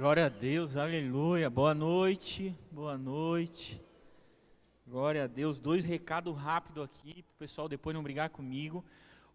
[0.00, 1.50] Glória a Deus, aleluia.
[1.50, 3.84] Boa noite, boa noite.
[4.86, 5.60] Glória a Deus.
[5.60, 8.82] Dois recados rápidos aqui, para o pessoal depois não brigar comigo.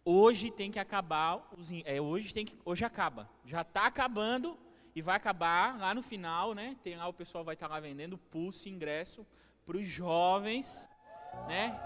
[0.04, 3.30] Hoje tem que acabar, os, é, hoje, tem que, hoje acaba.
[3.46, 4.58] Já está acabando
[4.96, 6.76] e vai acabar lá no final, né?
[6.84, 9.24] Tem lá, o pessoal vai estar tá lá vendendo pulso ingresso
[9.68, 10.90] para os jovens,
[11.48, 11.80] né?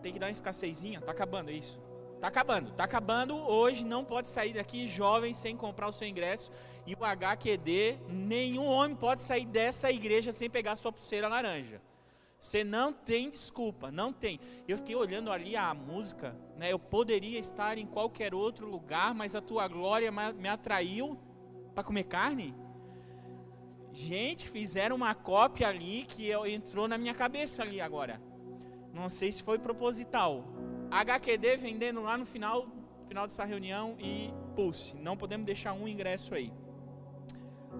[0.00, 1.89] Tem que dar uma escassezinha, tá acabando, é isso.
[2.20, 3.34] Tá acabando, tá acabando.
[3.34, 6.50] Hoje não pode sair daqui jovem sem comprar o seu ingresso.
[6.86, 11.80] E o HQD, nenhum homem pode sair dessa igreja sem pegar sua pulseira laranja.
[12.38, 14.38] Você não tem desculpa, não tem.
[14.68, 16.70] Eu fiquei olhando ali a música, né?
[16.72, 21.18] Eu poderia estar em qualquer outro lugar, mas a tua glória me atraiu
[21.74, 22.54] para comer carne.
[23.92, 28.20] Gente, fizeram uma cópia ali que entrou na minha cabeça ali agora.
[28.92, 30.44] Não sei se foi proposital.
[30.90, 32.66] HQD vendendo lá no final,
[33.06, 34.96] final dessa reunião e pulse.
[34.96, 36.52] Não podemos deixar um ingresso aí.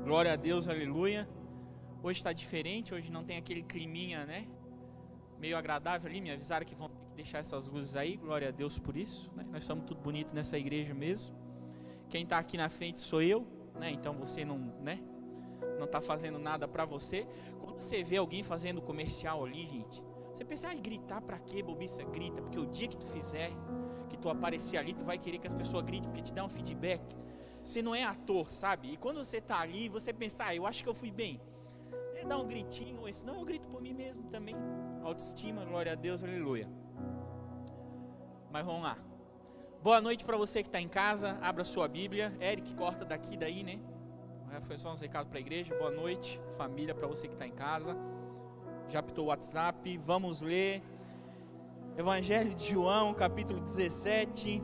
[0.04, 1.28] Glória a Deus, aleluia.
[2.02, 4.46] Hoje está diferente, hoje não tem aquele climinha, né?
[5.40, 6.20] Meio agradável ali.
[6.20, 8.16] Me avisaram que vão ter que deixar essas luzes aí.
[8.16, 9.28] Glória a Deus por isso.
[9.34, 9.44] Né?
[9.50, 11.34] Nós estamos tudo bonito nessa igreja mesmo.
[12.08, 13.44] Quem está aqui na frente sou eu,
[13.74, 13.90] né?
[13.90, 15.00] Então você não, né?
[15.78, 17.26] Não está fazendo nada para você.
[17.60, 20.00] Quando você vê alguém fazendo comercial ali, gente,
[20.40, 22.02] você pensa, ah, gritar para quê, bobiça?
[22.02, 23.50] Grita, porque o dia que tu fizer,
[24.08, 26.48] que tu aparecer ali, tu vai querer que as pessoas gritem, porque te dá um
[26.48, 27.02] feedback.
[27.62, 28.90] Você não é ator, sabe?
[28.90, 31.38] E quando você está ali, você pensa, ah, eu acho que eu fui bem.
[32.14, 34.56] É dar um gritinho, ou senão eu grito por mim mesmo também.
[35.02, 36.66] Autoestima, glória a Deus, aleluia.
[38.50, 38.96] Mas vamos lá.
[39.82, 41.38] Boa noite para você que está em casa.
[41.42, 42.34] Abra sua Bíblia.
[42.40, 43.78] Eric, corta daqui, daí, né?
[44.62, 45.74] Foi só uns recados para a igreja.
[45.76, 47.94] Boa noite, família, para você que está em casa
[48.90, 50.82] já apitou o WhatsApp, vamos ler.
[51.96, 54.60] Evangelho de João, capítulo 17,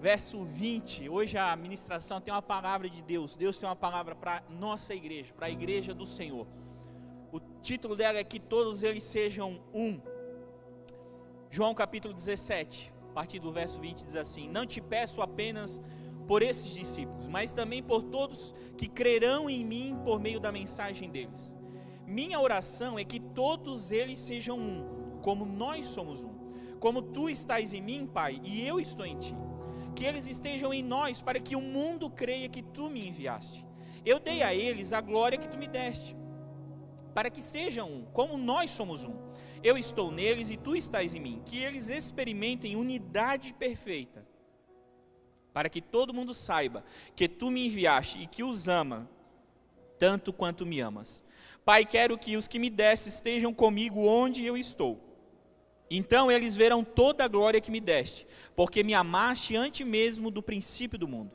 [0.00, 1.08] verso 20.
[1.08, 3.36] Hoje a ministração tem uma palavra de Deus.
[3.36, 6.44] Deus tem uma palavra para nossa igreja, para a igreja do Senhor.
[7.30, 10.00] O título dela é que todos eles sejam um.
[11.50, 15.80] João capítulo 17, a partir do verso 20 diz assim: Não te peço apenas
[16.26, 21.08] por esses discípulos, mas também por todos que crerão em mim por meio da mensagem
[21.08, 21.56] deles
[22.08, 26.34] minha oração é que todos eles sejam um, como nós somos um.
[26.80, 29.34] Como tu estás em mim, Pai, e eu estou em ti.
[29.94, 33.66] Que eles estejam em nós, para que o mundo creia que tu me enviaste.
[34.06, 36.16] Eu dei a eles a glória que tu me deste,
[37.12, 39.16] para que sejam um, como nós somos um.
[39.62, 41.42] Eu estou neles e tu estás em mim.
[41.44, 44.26] Que eles experimentem unidade perfeita,
[45.52, 49.10] para que todo mundo saiba que tu me enviaste e que os ama,
[49.98, 51.24] tanto quanto me amas.
[51.68, 54.98] Pai, quero que os que me deste estejam comigo onde eu estou.
[55.90, 60.42] Então eles verão toda a glória que me deste, porque me amaste antes mesmo do
[60.42, 61.30] princípio do mundo.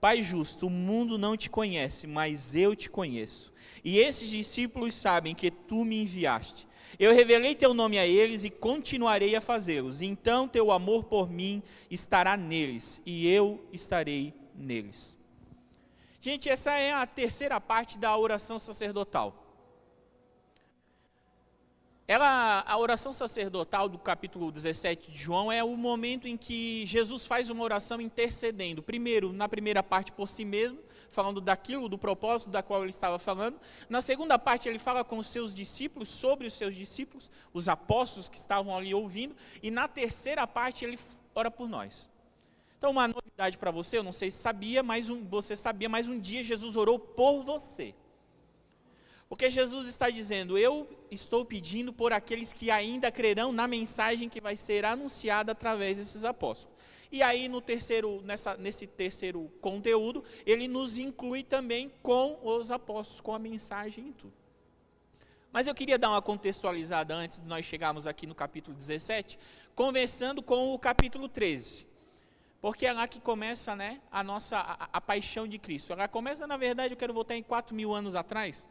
[0.00, 3.52] Pai justo, o mundo não te conhece, mas eu te conheço.
[3.84, 6.66] E esses discípulos sabem que tu me enviaste.
[6.98, 10.02] Eu revelei teu nome a eles e continuarei a fazê-los.
[10.02, 15.16] Então teu amor por mim estará neles, e eu estarei neles.
[16.20, 19.44] Gente, essa é a terceira parte da oração sacerdotal.
[22.10, 27.26] Ela, a oração sacerdotal do capítulo 17 de João é o momento em que Jesus
[27.26, 28.82] faz uma oração intercedendo.
[28.82, 30.78] Primeiro, na primeira parte por si mesmo,
[31.10, 33.60] falando daquilo, do propósito da qual ele estava falando.
[33.90, 38.26] Na segunda parte, ele fala com os seus discípulos, sobre os seus discípulos, os apóstolos
[38.26, 39.36] que estavam ali ouvindo.
[39.62, 40.98] E na terceira parte, ele
[41.34, 42.08] ora por nós.
[42.78, 46.08] Então, uma novidade para você, eu não sei se sabia, mas um, você sabia, mas
[46.08, 47.94] um dia Jesus orou por você.
[49.28, 54.40] Porque Jesus está dizendo: Eu estou pedindo por aqueles que ainda crerão na mensagem que
[54.40, 56.76] vai ser anunciada através desses apóstolos.
[57.10, 63.20] E aí, no terceiro, nessa, nesse terceiro conteúdo, ele nos inclui também com os apóstolos,
[63.20, 64.32] com a mensagem e tudo.
[65.50, 69.38] Mas eu queria dar uma contextualizada antes de nós chegarmos aqui no capítulo 17,
[69.74, 71.86] conversando com o capítulo 13.
[72.60, 75.92] Porque é lá que começa né, a nossa a, a paixão de Cristo.
[75.92, 78.66] Ela começa, na verdade, eu quero voltar em 4 mil anos atrás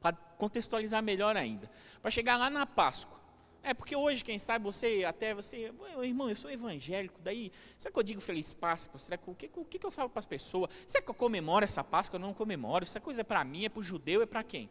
[0.00, 3.18] para contextualizar melhor ainda, para chegar lá na Páscoa.
[3.62, 5.72] É porque hoje, quem sabe, você até você,
[6.02, 8.98] irmão, eu sou evangélico, daí, será que eu digo feliz Páscoa?
[8.98, 10.70] Será que o que, o que eu falo para as pessoas?
[10.86, 12.16] Será que eu comemoro essa Páscoa?
[12.16, 12.84] Eu não comemoro.
[12.84, 14.70] Essa coisa é para mim, é para o judeu, é para quem?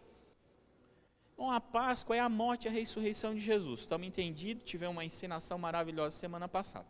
[1.37, 3.81] Bom, a Páscoa é a morte e a ressurreição de Jesus.
[3.81, 4.63] Estamos entendidos?
[4.63, 6.87] Tivemos uma encenação maravilhosa semana passada.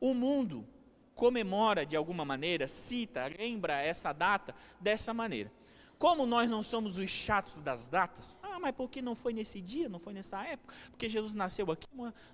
[0.00, 0.66] O mundo
[1.14, 5.52] comemora de alguma maneira, cita, lembra essa data dessa maneira.
[5.98, 9.60] Como nós não somos os chatos das datas, ah, mas por que não foi nesse
[9.60, 10.74] dia, não foi nessa época?
[10.90, 11.86] Porque Jesus nasceu aqui.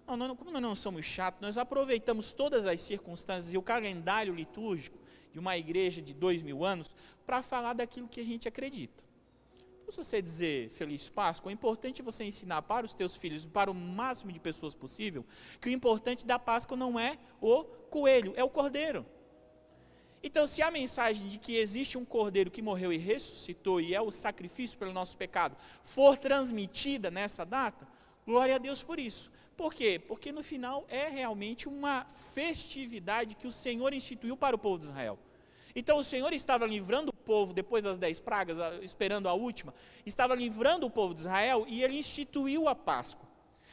[0.06, 4.34] Não, não, como nós não somos chatos, nós aproveitamos todas as circunstâncias e o calendário
[4.34, 4.98] litúrgico
[5.32, 6.90] de uma igreja de dois mil anos
[7.26, 9.04] para falar daquilo que a gente acredita.
[9.88, 13.74] Se você dizer Feliz Páscoa, é importante você ensinar para os teus filhos, para o
[13.74, 15.24] máximo de pessoas possível,
[15.60, 19.04] que o importante da Páscoa não é o coelho, é o cordeiro.
[20.22, 24.00] Então, se a mensagem de que existe um cordeiro que morreu e ressuscitou e é
[24.00, 27.88] o sacrifício pelo nosso pecado for transmitida nessa data,
[28.26, 29.30] glória a Deus por isso.
[29.56, 29.98] Por quê?
[29.98, 34.84] Porque no final é realmente uma festividade que o Senhor instituiu para o povo de
[34.84, 35.18] Israel.
[35.74, 39.72] Então o Senhor estava livrando o povo depois das dez pragas, esperando a última,
[40.04, 43.28] estava livrando o povo de Israel e ele instituiu a Páscoa.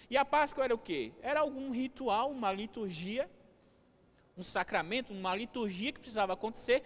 [0.09, 1.11] E a Páscoa era o quê?
[1.21, 3.29] Era algum ritual, uma liturgia
[4.37, 6.83] um sacramento, uma liturgia que precisava acontecer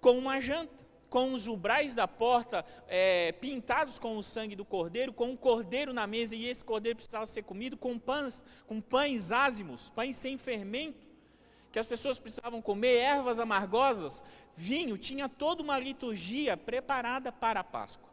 [0.00, 5.12] com uma janta, com os ubrais da porta é, pintados com o sangue do cordeiro,
[5.12, 9.32] com um cordeiro na mesa, e esse cordeiro precisava ser comido com pães, com pães
[9.32, 11.06] ázimos, pães sem fermento,
[11.72, 14.22] que as pessoas precisavam comer, ervas amargosas,
[14.54, 18.08] vinho, tinha toda uma liturgia preparada para a Páscoa.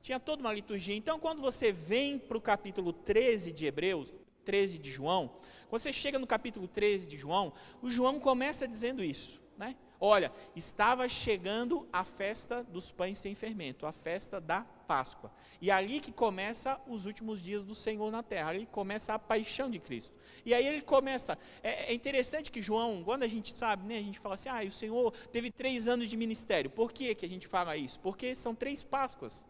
[0.00, 0.94] Tinha toda uma liturgia.
[0.94, 4.12] Então, quando você vem para o capítulo 13 de Hebreus,
[4.44, 5.36] 13 de João,
[5.68, 7.52] quando você chega no capítulo 13 de João,
[7.82, 9.74] o João começa dizendo isso, né?
[10.00, 15.32] Olha, estava chegando a festa dos pães sem fermento, a festa da Páscoa.
[15.62, 19.70] E ali que começa os últimos dias do Senhor na terra, ali começa a paixão
[19.70, 20.14] de Cristo.
[20.44, 21.38] E aí ele começa.
[21.62, 24.62] É, é interessante que João, quando a gente sabe, né, a gente fala assim: ah,
[24.66, 26.70] o Senhor teve três anos de ministério.
[26.70, 27.98] Por que, que a gente fala isso?
[28.00, 29.46] Porque são três Páscoas.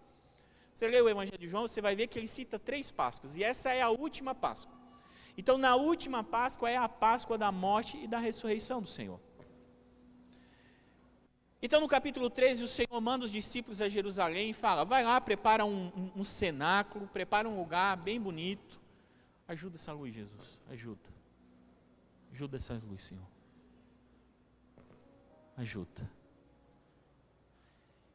[0.73, 3.45] Você lê o Evangelho de João, você vai ver que ele cita três Páscoas, e
[3.45, 4.74] essa é a última Páscoa.
[5.37, 9.21] Então, na última Páscoa é a Páscoa da morte e da ressurreição do Senhor.
[11.61, 15.19] Então, no capítulo 13, o Senhor manda os discípulos a Jerusalém e fala: vai lá,
[15.19, 18.79] prepara um, um, um cenáculo, prepara um lugar bem bonito.
[19.49, 21.11] Ajuda essa luz, Jesus, ajuda.
[22.33, 23.27] Ajuda essas luzes, Senhor.
[25.57, 26.11] Ajuda.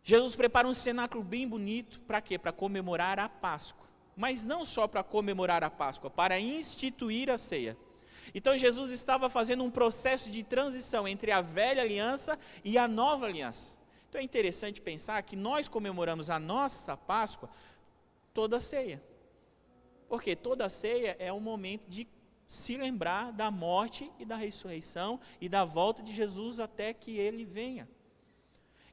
[0.03, 2.37] Jesus prepara um cenáculo bem bonito, para quê?
[2.37, 3.88] Para comemorar a Páscoa.
[4.19, 7.77] Mas não só para comemorar a Páscoa, para instituir a ceia.
[8.35, 13.27] Então Jesus estava fazendo um processo de transição entre a velha aliança e a nova
[13.27, 13.79] aliança.
[14.09, 17.49] Então é interessante pensar que nós comemoramos a nossa Páscoa
[18.33, 19.01] toda a ceia.
[20.09, 22.05] Porque toda a ceia é um momento de
[22.45, 27.45] se lembrar da morte e da ressurreição e da volta de Jesus até que ele
[27.45, 27.87] venha.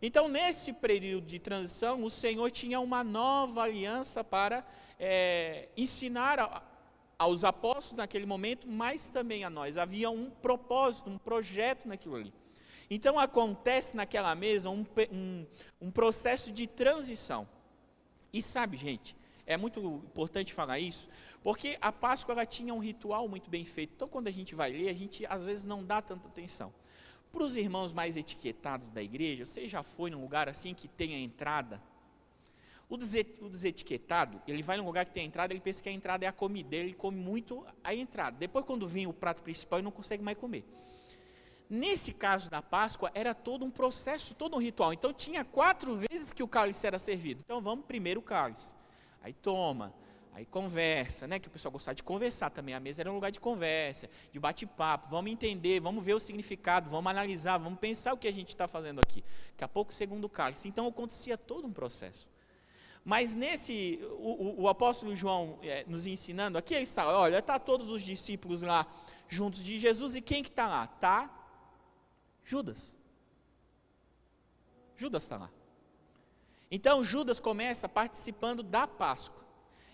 [0.00, 4.66] Então, nesse período de transição, o Senhor tinha uma nova aliança para
[4.98, 6.62] é, ensinar a,
[7.18, 9.78] aos apóstolos naquele momento, mas também a nós.
[9.78, 12.32] Havia um propósito, um projeto naquilo ali.
[12.90, 15.46] Então, acontece naquela mesa um, um,
[15.80, 17.48] um processo de transição.
[18.32, 19.16] E sabe, gente,
[19.46, 21.08] é muito importante falar isso,
[21.42, 23.92] porque a Páscoa ela tinha um ritual muito bem feito.
[23.94, 26.74] Então, quando a gente vai ler, a gente às vezes não dá tanta atenção.
[27.36, 31.14] Para os irmãos mais etiquetados da igreja, você já foi num lugar assim que tem
[31.14, 31.82] a entrada?
[32.88, 36.24] O, desetiquetado, ele vai num lugar que tem a entrada, ele pensa que a entrada
[36.24, 38.38] é a comida, ele come muito a entrada.
[38.38, 40.64] Depois, quando vem o prato principal, ele não consegue mais comer.
[41.68, 44.94] Nesse caso da Páscoa, era todo um processo, todo um ritual.
[44.94, 47.42] Então, tinha quatro vezes que o cálice era servido.
[47.44, 48.72] Então, vamos primeiro o cálice.
[49.22, 49.92] Aí toma,
[50.36, 51.38] Aí conversa, né?
[51.38, 52.74] Que o pessoal gostava de conversar também.
[52.74, 55.08] A mesa era um lugar de conversa, de bate-papo.
[55.08, 58.68] Vamos entender, vamos ver o significado, vamos analisar, vamos pensar o que a gente está
[58.68, 59.24] fazendo aqui.
[59.52, 60.68] Daqui a pouco, segundo cálice.
[60.68, 62.28] Então acontecia todo um processo.
[63.02, 67.90] Mas nesse, o, o, o apóstolo João é, nos ensinando, aqui está, olha, está todos
[67.90, 68.86] os discípulos lá
[69.26, 70.84] juntos de Jesus, e quem que está lá?
[70.84, 71.30] Está
[72.44, 72.94] Judas.
[74.96, 75.50] Judas está lá.
[76.70, 79.45] Então Judas começa participando da Páscoa.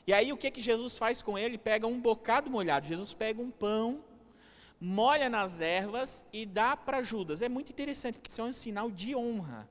[0.07, 1.57] E aí o que, que Jesus faz com ele?
[1.57, 2.87] Pega um bocado molhado.
[2.87, 4.05] Jesus pega um pão,
[4.81, 7.41] molha nas ervas e dá para Judas.
[7.41, 9.69] É muito interessante, porque isso é um sinal de honra.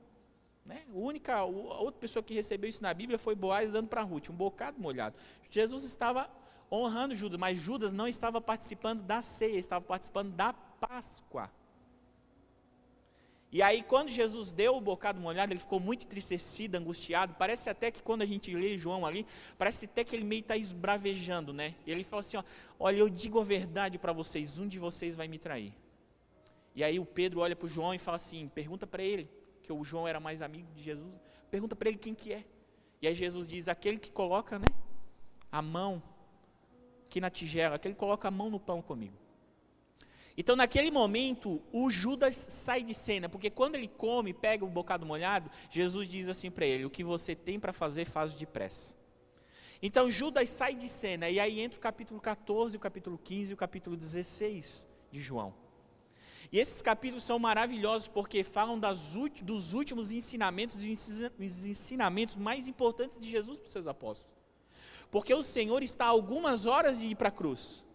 [0.64, 0.84] Né?
[0.88, 4.30] A única a outra pessoa que recebeu isso na Bíblia foi Boaz dando para Ruth,
[4.30, 5.16] um bocado molhado.
[5.50, 6.30] Jesus estava
[6.70, 11.50] honrando Judas, mas Judas não estava participando da ceia, estava participando da Páscoa.
[13.52, 17.34] E aí, quando Jesus deu o bocado molhado, ele ficou muito entristecido, angustiado.
[17.38, 19.26] Parece até que quando a gente lê João ali,
[19.58, 21.74] parece até que ele meio está esbravejando, né?
[21.86, 22.44] E ele fala assim: ó,
[22.80, 25.74] Olha, eu digo a verdade para vocês, um de vocês vai me trair.
[26.74, 29.28] E aí o Pedro olha para o João e fala assim: Pergunta para ele,
[29.62, 31.12] que o João era mais amigo de Jesus,
[31.50, 32.46] pergunta para ele quem que é.
[33.02, 34.66] E aí Jesus diz: Aquele que coloca, né?
[35.50, 36.02] A mão
[37.04, 39.21] aqui na tigela, aquele que coloca a mão no pão comigo.
[40.36, 45.04] Então, naquele momento, o Judas sai de cena, porque quando ele come, pega o bocado
[45.04, 48.96] molhado, Jesus diz assim para ele: O que você tem para fazer, faz depressa.
[49.82, 53.54] Então, Judas sai de cena, e aí entra o capítulo 14, o capítulo 15 e
[53.54, 55.54] o capítulo 16 de João.
[56.52, 62.68] E esses capítulos são maravilhosos porque falam das, dos últimos ensinamentos e os ensinamentos mais
[62.68, 64.30] importantes de Jesus para os seus apóstolos.
[65.10, 67.86] Porque o Senhor está algumas horas de ir para a cruz.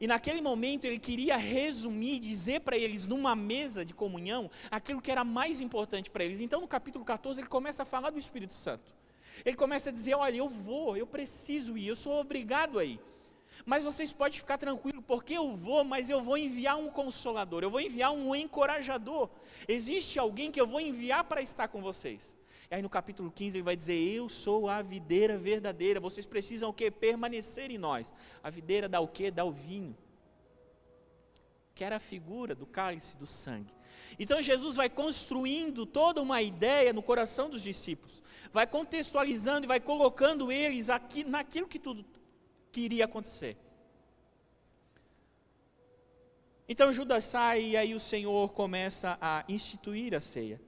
[0.00, 5.10] E naquele momento ele queria resumir, dizer para eles numa mesa de comunhão aquilo que
[5.10, 6.40] era mais importante para eles.
[6.40, 8.92] Então no capítulo 14 ele começa a falar do Espírito Santo.
[9.44, 13.00] Ele começa a dizer: Olha, eu vou, eu preciso ir, eu sou obrigado a ir.
[13.66, 17.70] Mas vocês podem ficar tranquilos, porque eu vou, mas eu vou enviar um consolador, eu
[17.70, 19.28] vou enviar um encorajador.
[19.66, 22.37] Existe alguém que eu vou enviar para estar com vocês.
[22.70, 26.00] E aí no capítulo 15 ele vai dizer: Eu sou a videira verdadeira.
[26.00, 26.90] Vocês precisam o quê?
[26.90, 28.14] Permanecer em nós.
[28.42, 29.30] A videira dá o quê?
[29.30, 29.96] Dá o vinho.
[31.74, 33.72] Que era a figura do cálice do sangue.
[34.18, 38.22] Então Jesus vai construindo toda uma ideia no coração dos discípulos,
[38.52, 42.04] vai contextualizando e vai colocando eles aqui naquilo que tudo
[42.70, 43.56] que iria acontecer.
[46.68, 50.60] Então Judas sai e aí o Senhor começa a instituir a ceia.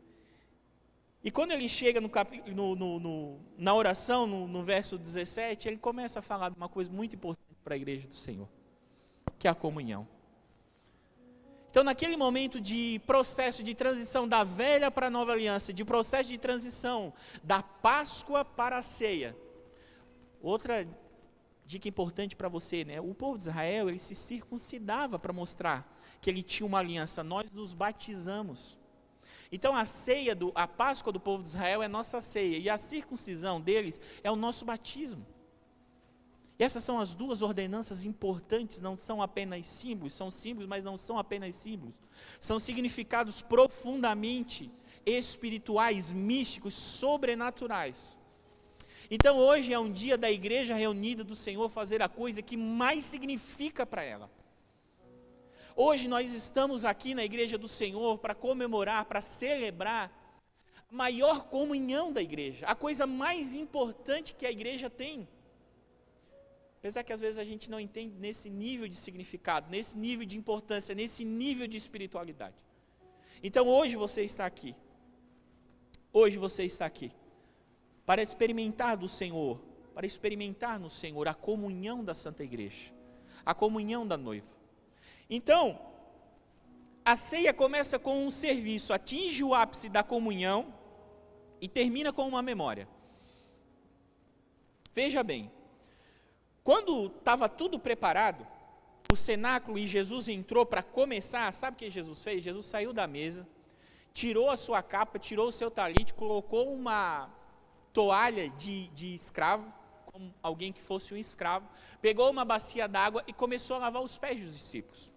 [1.23, 2.11] E quando ele chega no,
[2.47, 6.91] no, no, no na oração, no, verso 17, ele começa a falar de uma coisa
[6.91, 8.49] muito importante para a igreja do Senhor,
[9.39, 10.09] que é a comunhão.
[11.69, 16.29] Então, naquele momento de processo de transição da velha para a nova aliança, de processo
[16.29, 17.13] de transição
[17.45, 19.37] da Páscoa para a ceia,
[20.41, 20.89] outra
[21.67, 23.01] dica importante para você, né?
[23.01, 27.23] O povo de Israel, ele se circuncidava para mostrar que ele tinha uma aliança.
[27.23, 28.80] Nós nos batizamos.
[29.51, 32.79] Então a ceia, do, a Páscoa do povo de Israel é nossa ceia, e a
[32.79, 35.27] circuncisão deles é o nosso batismo.
[36.59, 40.95] E essas são as duas ordenanças importantes, não são apenas símbolos, são símbolos, mas não
[40.95, 41.95] são apenas símbolos.
[42.39, 44.71] São significados profundamente
[45.07, 48.15] espirituais, místicos, sobrenaturais.
[49.11, 53.05] Então hoje é um dia da igreja reunida do Senhor fazer a coisa que mais
[53.05, 54.31] significa para ela.
[55.83, 60.13] Hoje nós estamos aqui na igreja do Senhor para comemorar, para celebrar
[60.91, 65.27] a maior comunhão da igreja, a coisa mais importante que a igreja tem.
[66.77, 70.37] Apesar que às vezes a gente não entende nesse nível de significado, nesse nível de
[70.37, 72.57] importância, nesse nível de espiritualidade.
[73.43, 74.77] Então hoje você está aqui.
[76.13, 77.11] Hoje você está aqui
[78.05, 79.59] para experimentar do Senhor,
[79.95, 82.93] para experimentar no Senhor a comunhão da Santa Igreja,
[83.47, 84.60] a comunhão da noiva.
[85.31, 85.79] Então,
[87.05, 90.75] a ceia começa com um serviço, atinge o ápice da comunhão
[91.61, 92.89] e termina com uma memória.
[94.93, 95.51] Veja bem,
[96.65, 98.45] quando estava tudo preparado,
[99.13, 102.43] o cenáculo e Jesus entrou para começar, sabe o que Jesus fez?
[102.43, 103.47] Jesus saiu da mesa,
[104.13, 107.31] tirou a sua capa, tirou o seu talite, colocou uma
[107.93, 109.73] toalha de, de escravo,
[110.07, 111.69] como alguém que fosse um escravo,
[112.01, 115.13] pegou uma bacia d'água e começou a lavar os pés dos discípulos.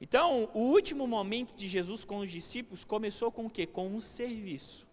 [0.00, 3.66] Então, o último momento de Jesus com os discípulos começou com o quê?
[3.66, 4.86] Com um serviço.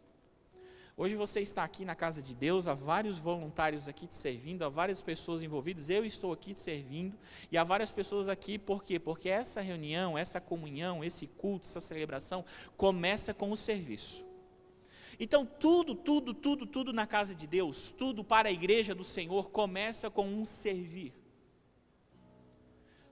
[0.98, 4.70] Hoje você está aqui na casa de Deus, há vários voluntários aqui te servindo, há
[4.70, 7.18] várias pessoas envolvidas, eu estou aqui te servindo,
[7.52, 8.98] e há várias pessoas aqui, por quê?
[8.98, 12.46] Porque essa reunião, essa comunhão, esse culto, essa celebração,
[12.78, 14.26] começa com o serviço.
[15.20, 19.50] Então, tudo, tudo, tudo, tudo na casa de Deus, tudo para a igreja do Senhor,
[19.50, 21.14] começa com um servir.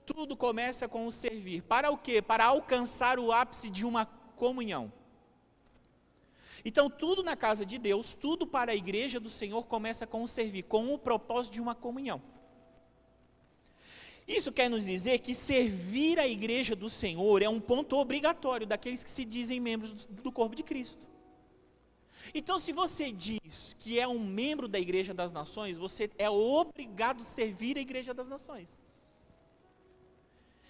[0.06, 1.62] Tudo começa com o servir.
[1.62, 2.20] Para o quê?
[2.20, 4.06] Para alcançar o ápice de uma
[4.36, 4.92] comunhão.
[6.64, 10.28] Então, tudo na casa de Deus, tudo para a igreja do Senhor começa com o
[10.28, 12.22] servir, com o propósito de uma comunhão.
[14.26, 19.04] Isso quer nos dizer que servir a igreja do Senhor é um ponto obrigatório daqueles
[19.04, 21.06] que se dizem membros do corpo de Cristo.
[22.34, 27.20] Então, se você diz que é um membro da igreja das nações, você é obrigado
[27.20, 28.78] a servir a igreja das nações.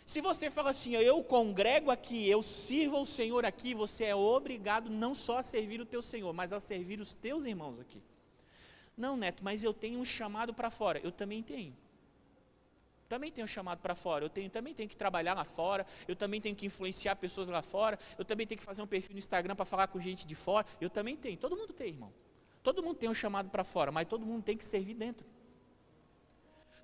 [0.07, 4.91] Se você fala assim, eu congrego aqui, eu sirvo ao Senhor aqui, você é obrigado
[4.91, 8.03] não só a servir o teu Senhor, mas a servir os teus irmãos aqui.
[8.97, 11.01] Não, Neto, mas eu tenho um chamado para fora.
[11.03, 11.75] Eu também tenho.
[13.09, 14.25] Também tenho um chamado para fora.
[14.25, 15.87] Eu tenho, também tenho que trabalhar lá fora.
[16.07, 17.99] Eu também tenho que influenciar pessoas lá fora.
[18.19, 20.67] Eu também tenho que fazer um perfil no Instagram para falar com gente de fora.
[20.81, 21.37] Eu também tenho.
[21.37, 22.13] Todo mundo tem, irmão.
[22.63, 25.27] Todo mundo tem um chamado para fora, mas todo mundo tem que servir dentro.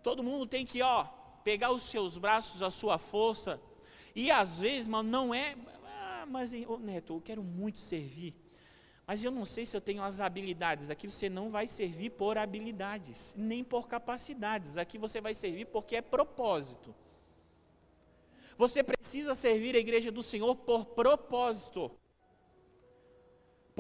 [0.03, 1.07] Todo mundo tem que, ó,
[1.45, 3.61] pegar os seus braços, a sua força,
[4.15, 8.35] e às vezes, mano, não é, ah, mas oh, Neto, eu quero muito servir,
[9.07, 10.89] mas eu não sei se eu tenho as habilidades.
[10.89, 14.77] Aqui você não vai servir por habilidades, nem por capacidades.
[14.77, 16.95] Aqui você vai servir porque é propósito.
[18.57, 21.91] Você precisa servir a igreja do Senhor por propósito.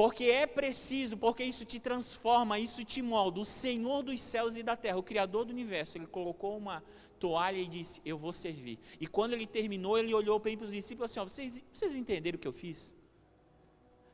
[0.00, 3.38] Porque é preciso, porque isso te transforma, isso te molda.
[3.38, 6.82] O Senhor dos céus e da terra, o Criador do universo, ele colocou uma
[7.18, 8.78] toalha e disse: Eu vou servir.
[8.98, 12.48] E quando ele terminou, ele olhou para os discípulos assim: vocês, vocês entenderam o que
[12.48, 12.96] eu fiz?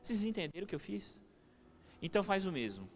[0.01, 1.21] Vocês entenderam o que eu fiz?
[2.01, 2.89] Então faz o mesmo.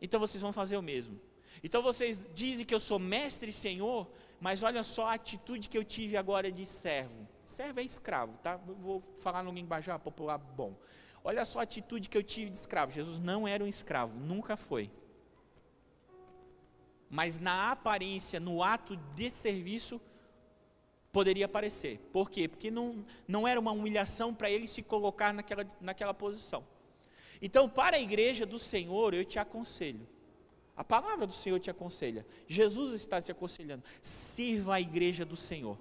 [0.00, 1.20] Então vocês vão fazer o mesmo.
[1.64, 4.08] Então vocês dizem que eu sou mestre e senhor,
[4.40, 7.26] mas olha só a atitude que eu tive agora de servo.
[7.44, 8.56] Servo é escravo, tá?
[8.56, 10.78] Vou falar no linguajar popular bom.
[11.24, 12.92] Olha só a atitude que eu tive de escravo.
[12.92, 14.90] Jesus não era um escravo, nunca foi.
[17.10, 20.00] Mas na aparência, no ato de serviço,
[21.12, 21.98] poderia parecer.
[22.12, 22.46] Por quê?
[22.46, 26.64] Porque não, não era uma humilhação para ele se colocar naquela, naquela posição.
[27.40, 30.06] Então, para a igreja do Senhor, eu te aconselho.
[30.76, 32.26] A palavra do Senhor te aconselha.
[32.46, 33.82] Jesus está te aconselhando.
[34.00, 35.78] Sirva a igreja do Senhor.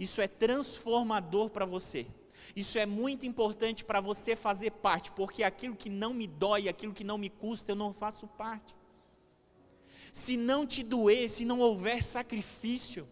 [0.00, 2.06] Isso é transformador para você.
[2.54, 6.92] Isso é muito importante para você fazer parte, porque aquilo que não me dói, aquilo
[6.92, 8.74] que não me custa, eu não faço parte.
[10.12, 13.06] Se não te doer, se não houver sacrifício,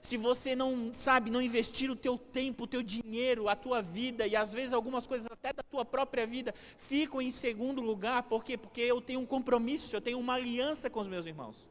[0.00, 4.26] se você não, sabe, não investir o teu tempo, o teu dinheiro, a tua vida,
[4.26, 8.44] e às vezes algumas coisas até da tua própria vida ficam em segundo lugar, por
[8.44, 8.58] quê?
[8.58, 11.70] Porque eu tenho um compromisso, eu tenho uma aliança com os meus irmãos.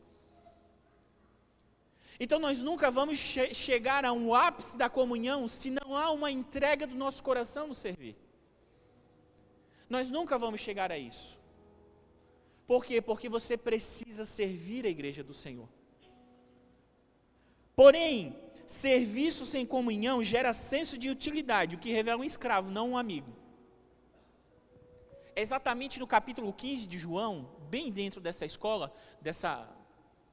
[2.20, 6.30] Então nós nunca vamos che chegar a um ápice da comunhão se não há uma
[6.30, 8.16] entrega do nosso coração no servir.
[9.90, 11.40] Nós nunca vamos chegar a isso.
[12.66, 13.02] Por quê?
[13.02, 15.68] Porque você precisa servir a igreja do Senhor.
[17.76, 22.98] Porém, serviço sem comunhão gera senso de utilidade, o que revela um escravo, não um
[22.98, 23.32] amigo.
[25.36, 29.68] É exatamente no capítulo 15 de João, bem dentro dessa escola, dessa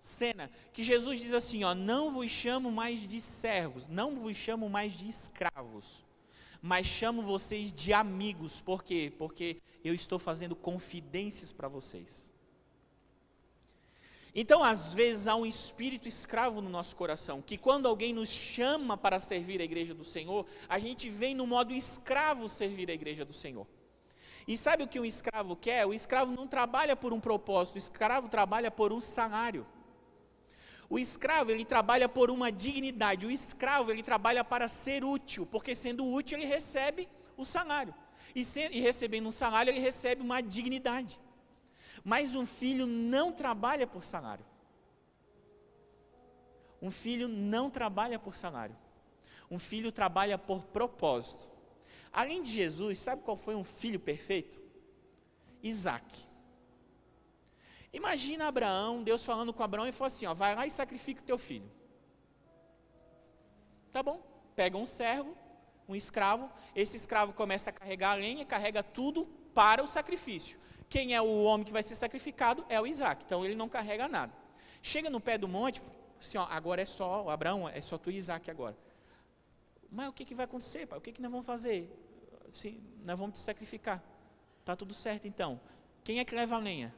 [0.01, 4.69] cena, que Jesus diz assim: ó, não vos chamo mais de servos, não vos chamo
[4.69, 6.05] mais de escravos,
[6.61, 8.61] mas chamo vocês de amigos.
[8.61, 9.13] Por quê?
[9.19, 12.31] Porque eu estou fazendo confidências para vocês.
[14.33, 18.97] Então, às vezes, há um espírito escravo no nosso coração, que quando alguém nos chama
[18.97, 23.25] para servir a igreja do Senhor, a gente vem no modo escravo servir a igreja
[23.25, 23.67] do Senhor.
[24.47, 25.85] E sabe o que um escravo quer?
[25.85, 29.67] O escravo não trabalha por um propósito, o escravo trabalha por um salário.
[30.93, 33.25] O escravo, ele trabalha por uma dignidade.
[33.25, 37.95] O escravo, ele trabalha para ser útil, porque sendo útil, ele recebe o salário.
[38.35, 41.21] E, se, e recebendo um salário, ele recebe uma dignidade.
[42.03, 44.45] Mas um filho não trabalha por salário.
[46.83, 48.77] Um filho não trabalha por salário.
[49.49, 51.49] Um filho trabalha por propósito.
[52.13, 54.61] Além de Jesus, sabe qual foi um filho perfeito?
[55.63, 56.30] Isaac.
[57.93, 61.25] Imagina Abraão, Deus falando com Abraão e falou assim: ó, vai lá e sacrifica o
[61.25, 61.71] teu filho.
[63.93, 64.23] Tá bom?
[64.55, 65.37] Pega um servo,
[65.89, 70.59] um escravo, esse escravo começa a carregar a lenha, carrega tudo para o sacrifício.
[70.89, 72.65] Quem é o homem que vai ser sacrificado?
[72.69, 73.25] É o Isaac.
[73.25, 74.33] Então ele não carrega nada.
[74.83, 75.83] Chega no pé do monte,
[76.19, 78.77] assim, ó, agora é só, Abraão, é só tu e Isaac agora.
[79.91, 80.99] Mas o que, que vai acontecer, pai?
[80.99, 81.91] O que, que nós vamos fazer?
[82.51, 84.03] Se, nós vamos te sacrificar.
[84.65, 85.61] Tá tudo certo então.
[86.05, 86.95] Quem é que leva a lenha?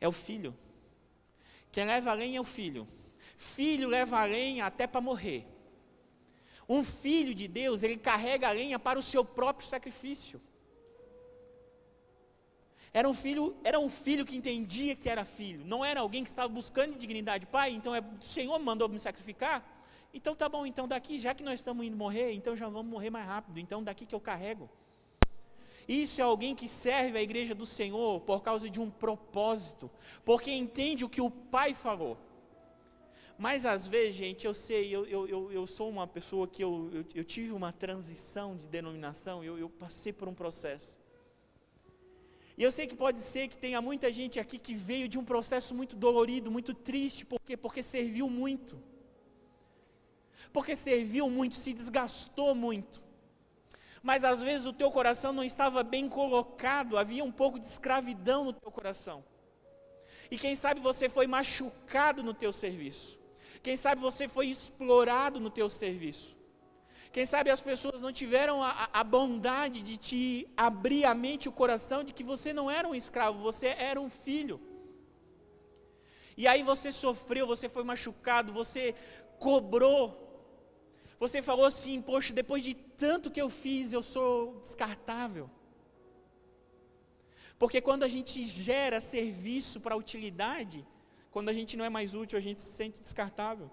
[0.00, 0.56] É o filho.
[1.70, 2.86] Quem leva a lenha é o filho.
[3.36, 5.46] Filho leva a lenha até para morrer.
[6.68, 10.40] Um filho de Deus, ele carrega a lenha para o seu próprio sacrifício.
[12.92, 16.30] Era um filho, era um filho que entendia que era filho, não era alguém que
[16.30, 17.44] estava buscando dignidade.
[17.44, 19.68] Pai, então é, o Senhor mandou me sacrificar?
[20.12, 23.10] Então tá bom, então daqui, já que nós estamos indo morrer, então já vamos morrer
[23.10, 23.58] mais rápido.
[23.58, 24.70] Então daqui que eu carrego.
[25.86, 29.90] Isso é alguém que serve a igreja do Senhor por causa de um propósito,
[30.24, 32.16] porque entende o que o Pai falou.
[33.36, 37.04] Mas às vezes, gente, eu sei, eu, eu, eu, sou uma pessoa que eu, eu,
[37.14, 40.96] eu, tive uma transição de denominação, eu, eu passei por um processo.
[42.56, 45.24] E eu sei que pode ser que tenha muita gente aqui que veio de um
[45.24, 47.56] processo muito dolorido, muito triste, por quê?
[47.56, 48.80] Porque serviu muito.
[50.52, 53.02] Porque serviu muito, se desgastou muito
[54.08, 58.44] mas às vezes o teu coração não estava bem colocado, havia um pouco de escravidão
[58.44, 59.24] no teu coração.
[60.30, 63.18] E quem sabe você foi machucado no teu serviço.
[63.62, 66.36] Quem sabe você foi explorado no teu serviço.
[67.14, 71.48] Quem sabe as pessoas não tiveram a, a, bondade de te abrir a mente e
[71.48, 74.60] o coração de que você não era um escravo, você era um filho.
[76.36, 78.94] E aí você sofreu, você foi machucado, você
[79.38, 80.23] cobrou
[81.18, 85.50] você falou assim, poxa, depois de tanto que eu fiz, eu sou descartável.
[87.58, 90.86] Porque quando a gente gera serviço para utilidade,
[91.30, 93.70] quando a gente não é mais útil, a gente se sente descartável.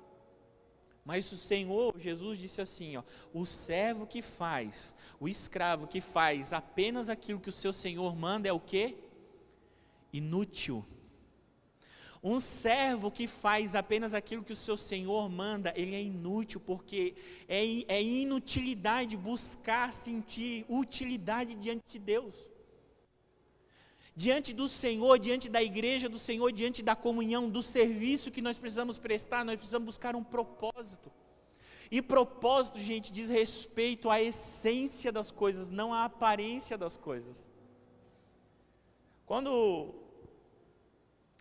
[1.04, 6.54] Mas o Senhor, Jesus disse assim: ó, o servo que faz, o escravo que faz
[6.54, 8.96] apenas aquilo que o seu Senhor manda é o que?
[10.14, 10.86] Inútil.
[12.24, 17.16] Um servo que faz apenas aquilo que o seu Senhor manda, ele é inútil, porque
[17.48, 22.52] é, é inutilidade buscar sentir utilidade diante de Deus
[24.16, 28.60] diante do Senhor, diante da igreja do Senhor, diante da comunhão, do serviço que nós
[28.60, 31.12] precisamos prestar, nós precisamos buscar um propósito.
[31.90, 37.50] E propósito, gente, diz respeito à essência das coisas, não à aparência das coisas.
[39.26, 39.94] Quando,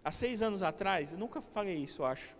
[0.04, 2.34] há seis anos atrás, eu nunca falei isso, acho.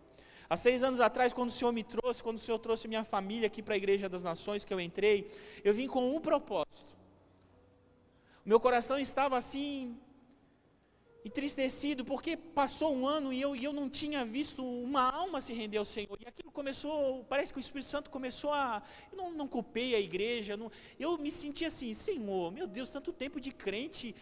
[0.49, 3.47] Há seis anos atrás, quando o Senhor me trouxe, quando o Senhor trouxe minha família
[3.47, 5.31] aqui para a Igreja das Nações, que eu entrei,
[5.63, 6.97] eu vim com um propósito.
[8.45, 9.97] O meu coração estava assim,
[11.25, 15.53] entristecido, porque passou um ano e eu, e eu não tinha visto uma alma se
[15.53, 16.19] render ao Senhor.
[16.21, 18.83] E aquilo começou, parece que o Espírito Santo começou a.
[19.13, 23.13] Eu não, não culpei a igreja, não, eu me senti assim, Senhor, meu Deus, tanto
[23.13, 24.15] tempo de crente.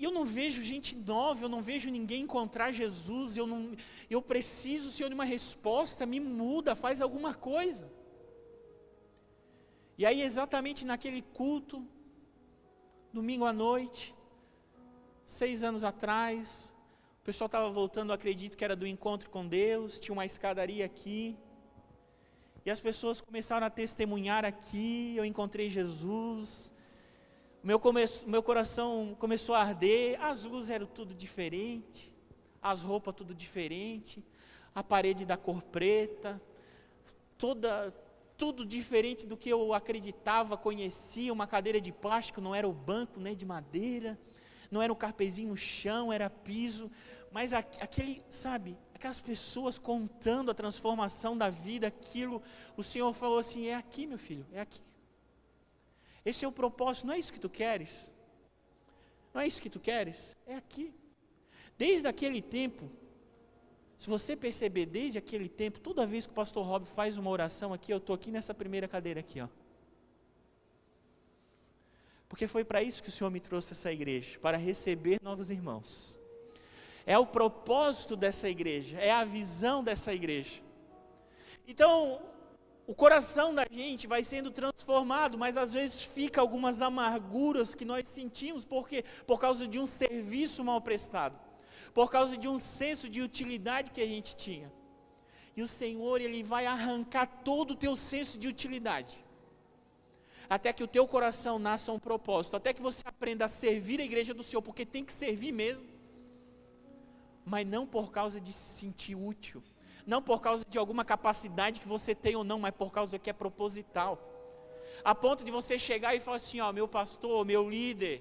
[0.00, 3.76] Eu não vejo gente nova, eu não vejo ninguém encontrar Jesus, eu, não,
[4.08, 7.86] eu preciso, Senhor, de uma resposta, me muda, faz alguma coisa.
[9.98, 11.86] E aí, exatamente naquele culto,
[13.12, 14.14] domingo à noite,
[15.26, 16.74] seis anos atrás,
[17.20, 21.36] o pessoal estava voltando, acredito que era do encontro com Deus, tinha uma escadaria aqui,
[22.64, 26.74] e as pessoas começaram a testemunhar aqui, eu encontrei Jesus,
[27.62, 32.12] meu, come, meu coração começou a arder, as luzes eram tudo diferente,
[32.62, 34.24] as roupas tudo diferente,
[34.74, 36.40] a parede da cor preta,
[37.36, 37.94] toda,
[38.36, 43.20] tudo diferente do que eu acreditava, conhecia, uma cadeira de plástico, não era o banco,
[43.20, 44.18] nem né, de madeira,
[44.70, 46.90] não era um carpezinho no chão, era piso,
[47.30, 52.42] mas aquele, sabe, aquelas pessoas contando a transformação da vida, aquilo,
[52.76, 54.80] o Senhor falou assim: é aqui, meu filho, é aqui.
[56.24, 58.12] Esse é o propósito, não é isso que tu queres?
[59.32, 60.36] Não é isso que tu queres?
[60.46, 60.92] É aqui.
[61.78, 62.90] Desde aquele tempo,
[63.96, 67.72] se você perceber, desde aquele tempo, toda vez que o pastor Rob faz uma oração
[67.72, 69.48] aqui, eu estou aqui nessa primeira cadeira aqui, ó.
[72.28, 76.18] Porque foi para isso que o Senhor me trouxe essa igreja para receber novos irmãos.
[77.04, 80.60] É o propósito dessa igreja, é a visão dessa igreja.
[81.66, 82.22] Então,
[82.90, 88.08] o coração da gente vai sendo transformado, mas às vezes fica algumas amarguras que nós
[88.08, 91.38] sentimos porque por causa de um serviço mal prestado,
[91.94, 94.72] por causa de um senso de utilidade que a gente tinha.
[95.56, 99.24] E o Senhor, ele vai arrancar todo o teu senso de utilidade
[100.56, 104.04] até que o teu coração nasça um propósito, até que você aprenda a servir a
[104.04, 105.86] igreja do Senhor, porque tem que servir mesmo,
[107.44, 109.62] mas não por causa de se sentir útil,
[110.12, 113.30] não por causa de alguma capacidade que você tem ou não, mas por causa que
[113.30, 114.12] é proposital.
[115.04, 118.16] A ponto de você chegar e falar assim: ó, meu pastor, meu líder,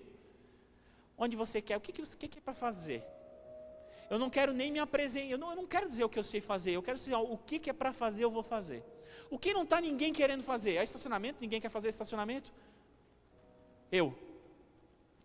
[1.18, 3.02] onde você quer, o que, que, é para fazer?
[4.12, 6.24] Eu não quero nem me apresentar, eu não, eu não quero dizer o que eu
[6.24, 8.84] sei fazer, eu quero dizer ó, o que, que é para fazer, eu vou fazer.
[9.30, 10.76] O que não está ninguém querendo fazer?
[10.76, 11.42] É estacionamento?
[11.42, 12.54] Ninguém quer fazer estacionamento?
[13.92, 14.08] Eu.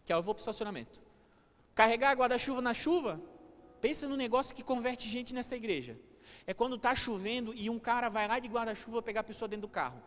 [0.04, 0.96] Que eu vou para o estacionamento.
[1.74, 3.20] Carregar guarda-chuva na chuva?
[3.80, 5.94] Pensa no negócio que converte gente nessa igreja.
[6.46, 9.66] É quando está chovendo e um cara vai lá de guarda-chuva pegar a pessoa dentro
[9.68, 10.02] do carro.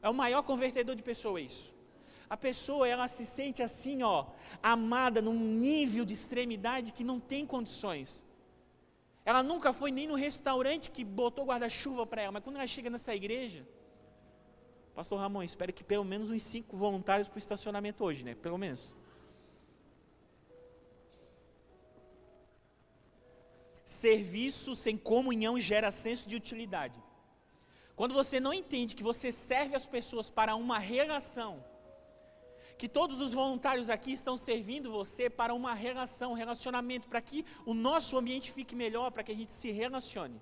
[0.00, 1.74] É o maior convertedor de pessoa isso.
[2.28, 4.26] A pessoa, ela se sente assim, ó,
[4.62, 8.24] amada num nível de extremidade que não tem condições.
[9.24, 12.90] Ela nunca foi nem no restaurante que botou guarda-chuva para ela, mas quando ela chega
[12.90, 13.66] nessa igreja,
[14.94, 18.34] Pastor Ramon, espero que pelo menos uns cinco voluntários para o estacionamento hoje, né?
[18.34, 18.94] Pelo menos.
[23.92, 26.98] Serviço sem comunhão gera senso de utilidade.
[27.94, 31.62] Quando você não entende que você serve as pessoas para uma relação,
[32.78, 37.44] que todos os voluntários aqui estão servindo você para uma relação, um relacionamento, para que
[37.66, 40.40] o nosso ambiente fique melhor, para que a gente se relacione.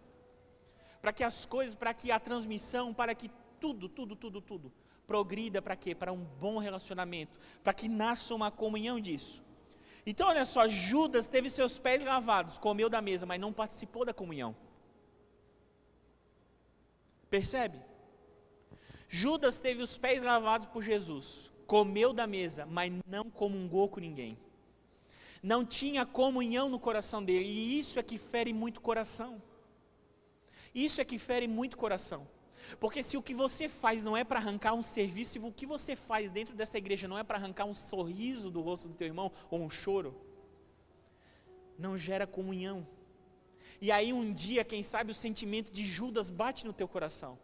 [1.02, 4.72] Para que as coisas, para que a transmissão, para que tudo, tudo, tudo, tudo
[5.10, 5.92] progrida para quê?
[5.92, 9.42] Para um bom relacionamento, para que nasça uma comunhão disso.
[10.06, 14.14] Então, olha só, Judas teve seus pés lavados, comeu da mesa, mas não participou da
[14.14, 14.56] comunhão.
[17.28, 17.78] Percebe?
[19.08, 24.38] Judas teve os pés lavados por Jesus, comeu da mesa, mas não comungou com ninguém.
[25.42, 29.42] Não tinha comunhão no coração dele, e isso é que fere muito coração.
[30.74, 32.26] Isso é que fere muito coração.
[32.78, 35.66] Porque se o que você faz não é para arrancar um serviço, se o que
[35.66, 39.06] você faz dentro dessa igreja não é para arrancar um sorriso do rosto do teu
[39.06, 40.14] irmão ou um choro,
[41.78, 42.86] não gera comunhão.
[43.80, 47.38] E aí um dia, quem sabe, o sentimento de Judas bate no teu coração.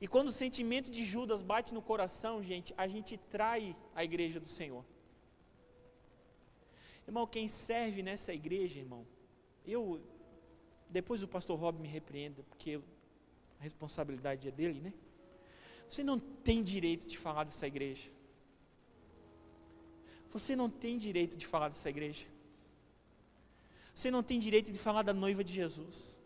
[0.00, 4.38] E quando o sentimento de Judas bate no coração, gente, a gente trai a igreja
[4.38, 4.84] do Senhor.
[7.06, 9.06] Irmão, quem serve nessa igreja, irmão,
[9.64, 10.02] eu,
[10.90, 12.80] depois o pastor Rob me repreenda, porque
[13.60, 14.92] a responsabilidade é dele, né?
[15.88, 18.10] Você não tem direito de falar dessa igreja.
[20.30, 22.26] Você não tem direito de falar dessa igreja.
[23.94, 26.18] Você não tem direito de falar da noiva de Jesus.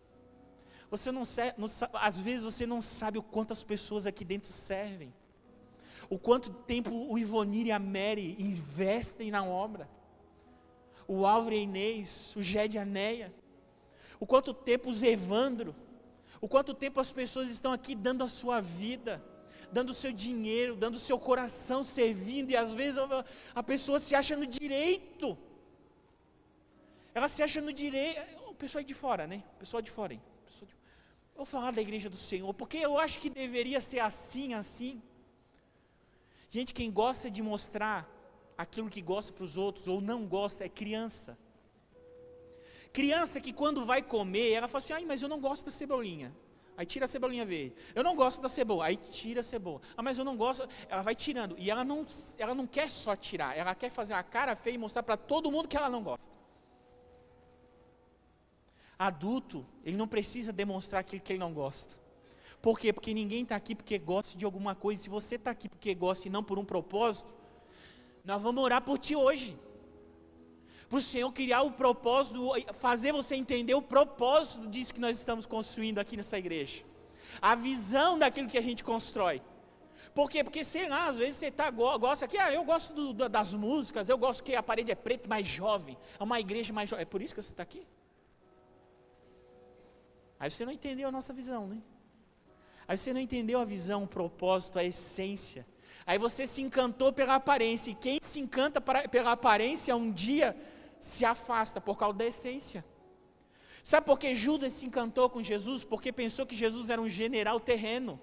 [0.90, 1.22] Você não,
[1.56, 5.14] não às vezes você não sabe o quanto as pessoas aqui dentro servem.
[6.08, 9.88] O quanto tempo o Ivonir e a Mary investem na obra.
[11.06, 13.32] O Álvaro e a Inês, o Gé de Anéia.
[14.18, 15.74] O quanto tempo os Evandro.
[16.40, 19.22] O quanto tempo as pessoas estão aqui dando a sua vida
[19.72, 22.98] dando o seu dinheiro, dando o seu coração, servindo, e às vezes
[23.54, 25.38] a pessoa se acha no direito.
[27.14, 28.20] Ela se acha no direito.
[28.48, 29.42] O pessoal de fora, né?
[29.54, 30.20] O pessoal de fora?
[31.36, 35.02] Vou falar da igreja do Senhor, porque eu acho que deveria ser assim, assim.
[36.50, 38.08] Gente, quem gosta de mostrar
[38.58, 41.38] aquilo que gosta para os outros ou não gosta é criança.
[42.92, 46.34] Criança que quando vai comer, ela fala assim: ai, mas eu não gosto da cebolinha.
[46.76, 47.74] Aí tira a cebolinha verde.
[47.94, 48.86] Eu não gosto da cebola.
[48.86, 49.82] Aí tira a cebola.
[49.94, 50.66] Ah, mas eu não gosto.
[50.88, 51.54] Ela vai tirando.
[51.58, 52.06] E ela não,
[52.38, 53.54] ela não quer só tirar.
[53.54, 56.32] Ela quer fazer uma cara feia e mostrar para todo mundo que ela não gosta.
[58.98, 61.94] Adulto, ele não precisa demonstrar aquilo que ele não gosta.
[62.62, 62.94] Por quê?
[62.94, 65.02] Porque ninguém está aqui porque gosta de alguma coisa.
[65.02, 67.30] Se você está aqui porque gosta e não por um propósito,
[68.24, 69.54] nós vamos orar por ti hoje.
[70.90, 75.46] Para o Senhor criar o propósito, fazer você entender o propósito disso que nós estamos
[75.46, 76.82] construindo aqui nessa igreja.
[77.40, 79.40] A visão daquilo que a gente constrói.
[80.12, 80.42] Por quê?
[80.42, 84.08] Porque, sei lá, às vezes você tá, gosta aqui, ah, eu gosto do, das músicas,
[84.08, 87.04] eu gosto que a parede é preta, mais jovem, é uma igreja mais jovem.
[87.04, 87.86] É por isso que você está aqui?
[90.40, 91.78] Aí você não entendeu a nossa visão, né?
[92.88, 95.64] Aí você não entendeu a visão, o propósito, a essência.
[96.04, 97.92] Aí você se encantou pela aparência.
[97.92, 100.56] E quem se encanta para, pela aparência, um dia
[101.00, 102.84] se afasta por causa da essência.
[103.82, 105.82] Sabe por que Judas se encantou com Jesus?
[105.82, 108.20] Porque pensou que Jesus era um general terreno.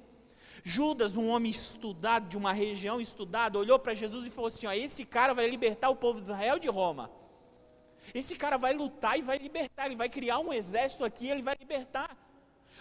[0.64, 4.74] Judas, um homem estudado, de uma região estudada, olhou para Jesus e falou assim: ó,
[4.74, 7.12] esse cara vai libertar o povo de Israel de Roma.
[8.14, 11.56] Esse cara vai lutar e vai libertar, ele vai criar um exército aqui, ele vai
[11.60, 12.16] libertar.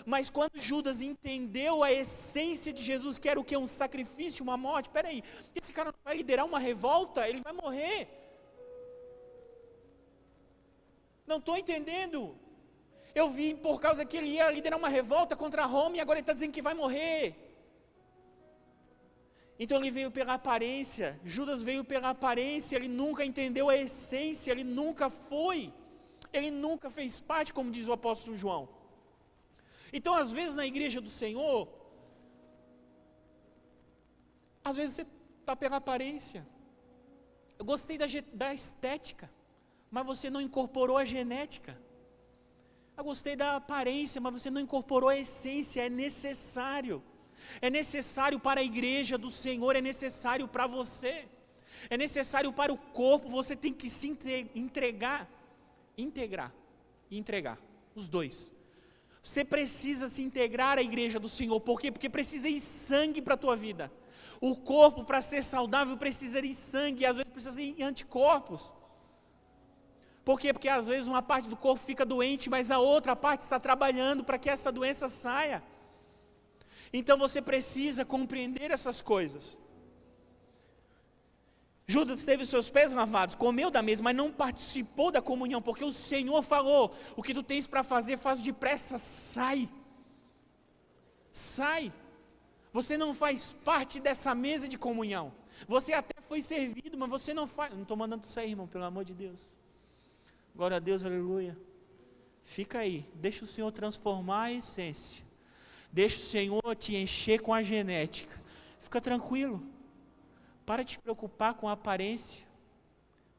[0.04, 3.56] Mas quando Judas entendeu a essência de Jesus, que era o que?
[3.56, 5.22] Um sacrifício, uma morte, peraí,
[5.54, 8.25] esse cara não vai liderar uma revolta, ele vai morrer.
[11.26, 12.20] Não estou entendendo.
[13.14, 16.22] Eu vi por causa que ele ia liderar uma revolta contra Roma e agora ele
[16.22, 17.22] está dizendo que vai morrer.
[19.58, 24.64] Então ele veio pela aparência, Judas veio pela aparência, ele nunca entendeu a essência, ele
[24.64, 25.72] nunca foi,
[26.30, 28.68] ele nunca fez parte, como diz o apóstolo João.
[29.92, 31.68] Então, às vezes na igreja do Senhor,
[34.62, 35.06] às vezes você
[35.40, 36.46] está pela aparência.
[37.58, 39.30] Eu gostei da, da estética,
[39.90, 41.78] mas você não incorporou a genética.
[42.96, 47.02] Eu gostei da aparência, mas você não incorporou a essência, é necessário
[47.60, 51.26] é necessário para a igreja do Senhor, é necessário para você,
[51.88, 54.08] é necessário para o corpo, você tem que se
[54.54, 55.28] entregar,
[55.96, 56.52] integrar
[57.10, 57.58] e entregar,
[57.94, 58.52] os dois.
[59.22, 61.90] Você precisa se integrar à igreja do Senhor, por quê?
[61.90, 63.90] Porque precisa ir sangue para a tua vida.
[64.40, 68.72] O corpo, para ser saudável, precisa ir sangue, às vezes precisa ir anticorpos.
[70.28, 70.52] Por quê?
[70.52, 74.24] Porque às vezes uma parte do corpo fica doente, mas a outra parte está trabalhando
[74.24, 75.62] para que essa doença saia.
[76.92, 79.56] Então você precisa compreender essas coisas.
[81.86, 85.92] Judas teve seus pés lavados, comeu da mesa, mas não participou da comunhão, porque o
[85.92, 89.68] Senhor falou: o que tu tens para fazer, faz depressa, sai.
[91.30, 91.92] Sai.
[92.72, 95.32] Você não faz parte dessa mesa de comunhão.
[95.68, 97.72] Você até foi servido, mas você não faz.
[97.72, 99.55] Não estou mandando tu sair, irmão, pelo amor de Deus.
[100.56, 101.54] Glória a Deus, aleluia.
[102.42, 105.22] Fica aí, deixa o Senhor transformar a essência.
[105.92, 108.40] Deixa o Senhor te encher com a genética.
[108.78, 109.62] Fica tranquilo.
[110.64, 112.46] Para de te preocupar com a aparência.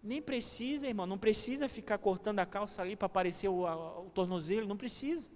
[0.03, 4.67] Nem precisa, irmão, não precisa ficar cortando a calça ali para aparecer o, o tornozelo,
[4.67, 5.27] não precisa.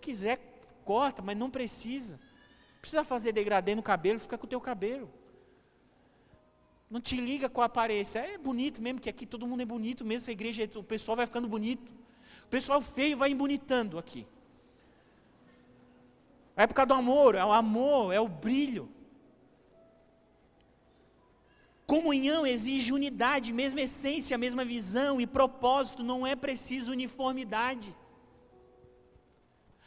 [0.00, 0.38] Quiser,
[0.86, 2.18] corta, mas não precisa.
[2.80, 5.10] Precisa fazer degradê no cabelo, fica com o teu cabelo.
[6.90, 8.18] Não te liga com a aparência.
[8.18, 11.26] É bonito mesmo, que aqui todo mundo é bonito mesmo, essa igreja, o pessoal vai
[11.26, 11.90] ficando bonito.
[12.44, 14.26] O pessoal feio vai embonitando aqui.
[16.56, 18.90] A época do amor, é o amor, é o brilho.
[21.86, 27.96] Comunhão exige unidade, mesma essência, mesma visão e propósito, não é preciso uniformidade.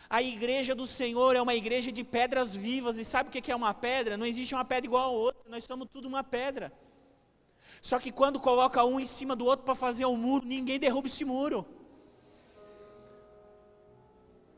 [0.10, 3.56] A igreja do Senhor é uma igreja de pedras vivas, e sabe o que é
[3.56, 4.18] uma pedra?
[4.18, 6.74] Não existe uma pedra igual a outra, nós somos tudo uma pedra.
[7.89, 11.08] Só que quando coloca um em cima do outro para fazer um muro, ninguém derruba
[11.08, 11.65] esse muro.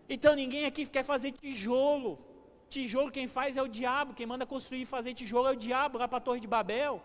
[0.07, 2.11] Então ninguém aqui quer fazer tijolo.
[2.69, 5.97] Tijolo quem faz é o diabo, quem manda construir e fazer tijolo é o diabo
[5.97, 7.01] lá para a Torre de Babel.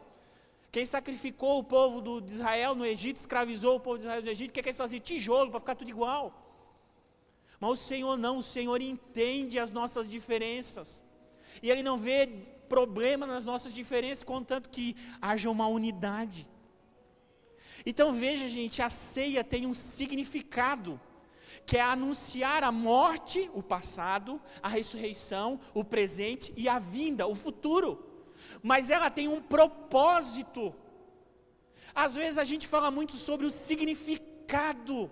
[0.71, 4.31] Quem sacrificou o povo do, de Israel no Egito, escravizou o povo de Israel no
[4.31, 6.25] Egito, quer que eles tijolo para ficar tudo igual.
[7.59, 11.03] Mas o Senhor não, o Senhor entende as nossas diferenças.
[11.63, 12.29] E Ele não vê
[12.75, 14.87] problema nas nossas diferenças, contanto que
[15.21, 16.47] haja uma unidade.
[17.85, 21.01] Então veja, gente, a ceia tem um significado
[21.67, 27.35] que é anunciar a morte, o passado, a ressurreição, o presente e a vinda, o
[27.35, 27.91] futuro.
[28.63, 30.75] Mas ela tem um propósito.
[31.95, 35.11] Às vezes a gente fala muito sobre o significado,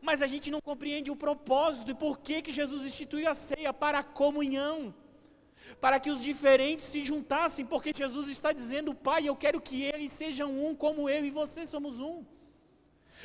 [0.00, 3.72] mas a gente não compreende o propósito e por que, que Jesus instituiu a ceia
[3.72, 4.94] para a comunhão.
[5.80, 10.12] Para que os diferentes se juntassem, porque Jesus está dizendo, Pai, eu quero que eles
[10.12, 12.24] sejam um como eu e você somos um.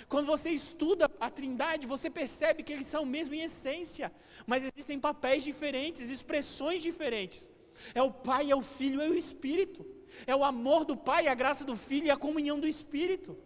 [0.10, 4.12] Quando você estuda a Trindade, você percebe que eles são o mesmo em essência,
[4.46, 7.48] mas existem papéis diferentes, expressões diferentes.
[7.94, 9.86] É o Pai, é o Filho, é o Espírito.
[10.26, 13.38] É o amor do Pai, a graça do Filho e a comunhão do Espírito.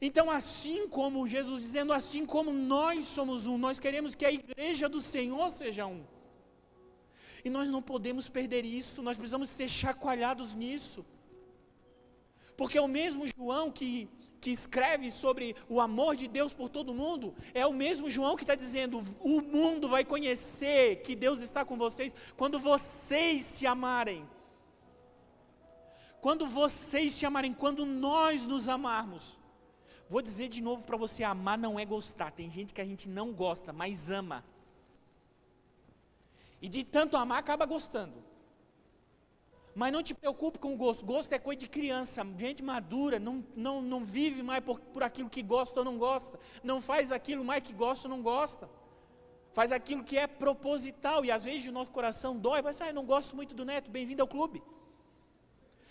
[0.00, 4.88] Então, assim como Jesus dizendo, assim como nós somos um, nós queremos que a igreja
[4.88, 6.04] do Senhor seja um.
[7.44, 11.04] E nós não podemos perder isso, nós precisamos ser chacoalhados nisso.
[12.56, 14.08] Porque é o mesmo João que
[14.42, 18.42] que escreve sobre o amor de Deus por todo mundo, é o mesmo João que
[18.42, 24.28] está dizendo: o mundo vai conhecer que Deus está com vocês quando vocês se amarem.
[26.20, 29.38] Quando vocês se amarem, quando nós nos amarmos.
[30.08, 32.32] Vou dizer de novo para você: amar não é gostar.
[32.32, 34.44] Tem gente que a gente não gosta, mas ama.
[36.62, 38.22] E de tanto amar, acaba gostando.
[39.74, 41.04] Mas não te preocupe com o gosto.
[41.04, 42.24] Gosto é coisa de criança.
[42.38, 46.38] Gente madura não, não, não vive mais por, por aquilo que gosta ou não gosta.
[46.62, 48.70] Não faz aquilo mais que gosta ou não gosta.
[49.52, 51.24] Faz aquilo que é proposital.
[51.24, 52.62] E às vezes o nosso coração dói.
[52.62, 53.90] Mas ah, eu não gosto muito do neto.
[53.90, 54.62] Bem-vindo ao clube.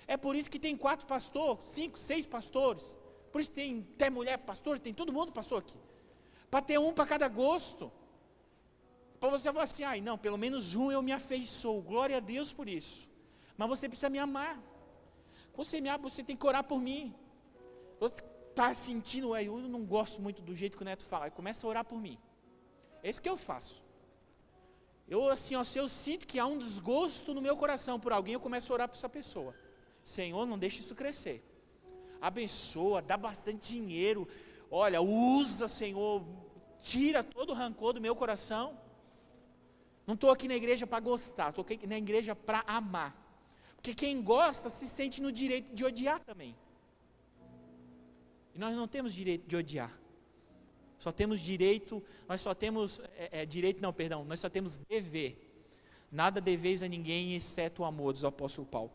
[0.07, 2.95] É por isso que tem quatro pastores, cinco, seis pastores.
[3.31, 5.77] Por isso tem até mulher pastor, tem todo mundo pastor aqui.
[6.49, 7.91] Para ter um para cada gosto.
[9.21, 11.79] Para você falar assim, ai não, pelo menos um eu me afeiçoo.
[11.83, 13.07] Glória a Deus por isso.
[13.55, 14.59] Mas você precisa me amar.
[15.55, 17.13] Você me ama, você tem que orar por mim.
[17.99, 18.15] Você
[18.49, 21.29] está sentindo, eu não gosto muito do jeito que o neto fala.
[21.29, 22.17] Começa a orar por mim.
[23.03, 23.83] É isso que eu faço.
[25.07, 28.33] Eu assim, ó, se eu sinto que há um desgosto no meu coração por alguém,
[28.33, 29.53] eu começo a orar por essa pessoa.
[30.03, 31.45] Senhor, não deixe isso crescer.
[32.19, 34.27] Abençoa, dá bastante dinheiro.
[34.71, 36.25] Olha, usa, Senhor,
[36.79, 38.80] tira todo o rancor do meu coração.
[40.11, 43.15] Não estou aqui na igreja para gostar, estou aqui na igreja para amar.
[43.77, 46.53] Porque quem gosta se sente no direito de odiar também.
[48.53, 49.97] E nós não temos direito de odiar.
[50.99, 55.31] Só temos direito, nós só temos, é, é, direito não, perdão, nós só temos dever.
[56.11, 58.91] Nada deveis a ninguém, exceto o amor, diz o apóstolo Paulo.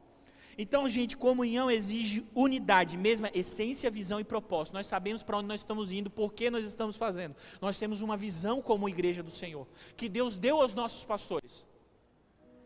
[0.59, 4.75] Então, gente, comunhão exige unidade, mesma essência, visão e propósito.
[4.75, 7.37] Nós sabemos para onde nós estamos indo, por que nós estamos fazendo.
[7.61, 9.66] Nós temos uma visão como igreja do Senhor,
[9.97, 11.66] que Deus deu aos nossos pastores.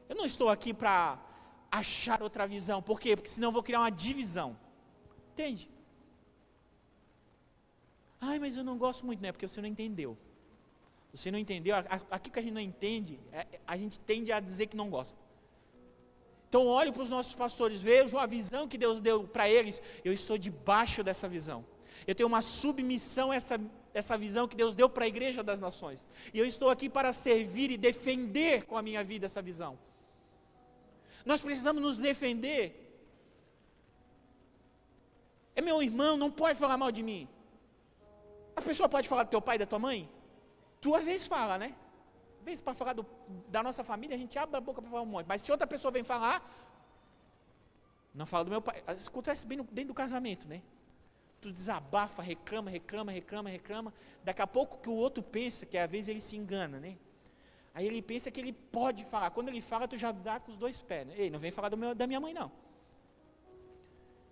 [0.09, 1.19] Eu não estou aqui para
[1.71, 2.81] achar outra visão.
[2.81, 3.17] Por quê?
[3.17, 4.57] Porque senão eu vou criar uma divisão.
[5.33, 5.69] Entende?
[8.21, 9.33] Ai, mas eu não gosto muito, né?
[9.33, 10.17] Porque você não entendeu.
[11.13, 11.75] Você não entendeu.
[12.11, 15.21] Aqui que a gente não entende, é, a gente tende a dizer que não gosta.
[16.51, 19.81] Então olho para os nossos pastores, vejo a visão que Deus deu para eles.
[20.05, 21.65] Eu estou debaixo dessa visão.
[22.09, 23.57] Eu tenho uma submissão a essa,
[23.95, 26.09] essa visão que Deus deu para a igreja das nações.
[26.35, 29.79] E eu estou aqui para servir e defender com a minha vida essa visão.
[31.25, 32.65] Nós precisamos nos defender.
[35.55, 37.29] É meu irmão, não pode falar mal de mim.
[38.57, 40.11] A pessoa pode falar do teu pai e da tua mãe?
[40.81, 41.77] Tu às vezes fala, né?
[42.45, 43.07] Vezes para falar do,
[43.49, 45.27] da nossa família, a gente abre a boca para falar um monte.
[45.27, 46.39] Mas se outra pessoa vem falar,
[48.15, 48.83] não fala do meu pai.
[48.97, 50.63] Isso acontece bem no, dentro do casamento, né?
[51.41, 53.95] Tu desabafa, reclama, reclama, reclama, reclama.
[54.25, 56.99] Daqui a pouco que o outro pensa, que às vezes ele se engana, né?
[57.73, 59.31] Aí ele pensa que ele pode falar.
[59.31, 61.07] Quando ele fala, tu já dá com os dois pés.
[61.07, 61.15] Né?
[61.17, 62.51] Ei, não vem falar meu, da minha mãe, não.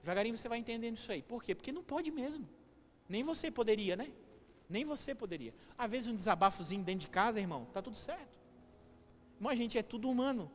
[0.02, 1.22] Devagarinho você vai entendendo isso aí.
[1.22, 1.54] Por quê?
[1.54, 2.48] Porque não pode mesmo.
[3.08, 4.10] Nem você poderia, né?
[4.68, 5.54] Nem você poderia.
[5.76, 8.38] Às vezes um desabafozinho dentro de casa, irmão, tá tudo certo.
[9.40, 10.50] Mas a gente é tudo humano.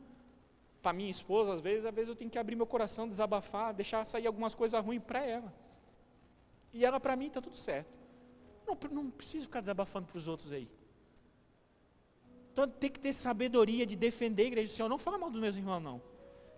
[0.80, 4.04] Para minha esposa, às vezes, às vezes eu tenho que abrir meu coração, desabafar, deixar
[4.04, 5.52] sair algumas coisas ruins para ela.
[6.72, 7.92] E ela para mim está tudo certo.
[8.66, 10.68] Não, não preciso ficar desabafando para os outros aí.
[12.52, 14.88] Então tem que ter sabedoria de defender a igreja do Senhor.
[14.88, 16.00] Não fala mal dos meus irmãos, não.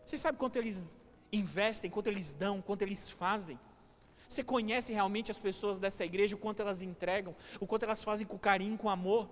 [0.05, 0.95] Você sabe quanto eles
[1.33, 3.59] investem, quanto eles dão, quanto eles fazem.
[4.29, 8.27] Você conhece realmente as pessoas dessa igreja, o quanto elas entregam, o quanto elas fazem
[8.27, 9.29] com carinho, com amor.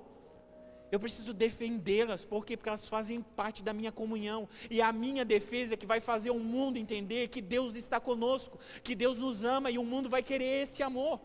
[0.92, 2.56] Eu preciso defendê-las, por quê?
[2.56, 4.48] Porque elas fazem parte da minha comunhão.
[4.70, 8.58] E a minha defesa é que vai fazer o mundo entender que Deus está conosco,
[8.82, 11.20] que Deus nos ama e o mundo vai querer esse amor.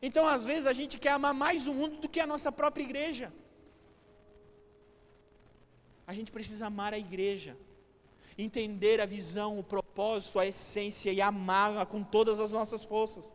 [0.00, 2.82] Então, às vezes, a gente quer amar mais o mundo do que a nossa própria
[2.82, 3.32] igreja.
[6.06, 7.56] A gente precisa amar a igreja,
[8.36, 9.81] entender a visão, o propósito,
[10.38, 13.32] a essência e amá-la com todas as nossas forças.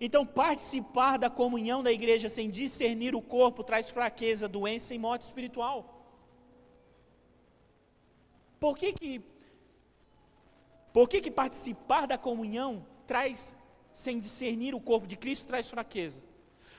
[0.00, 5.22] Então, participar da comunhão da igreja sem discernir o corpo traz fraqueza, doença e morte
[5.22, 5.78] espiritual.
[8.58, 9.22] Por que que,
[10.92, 13.56] por que, que participar da comunhão traz,
[13.92, 16.22] sem discernir o corpo de Cristo, traz fraqueza?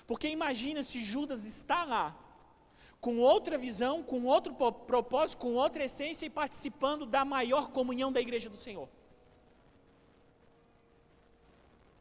[0.07, 2.17] Porque imagina se Judas está lá,
[3.05, 4.53] com outra visão, com outro
[4.93, 8.87] propósito, com outra essência e participando da maior comunhão da igreja do Senhor.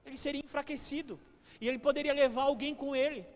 [0.05, 1.19] Ele seria enfraquecido
[1.59, 3.27] e ele poderia levar alguém com ele.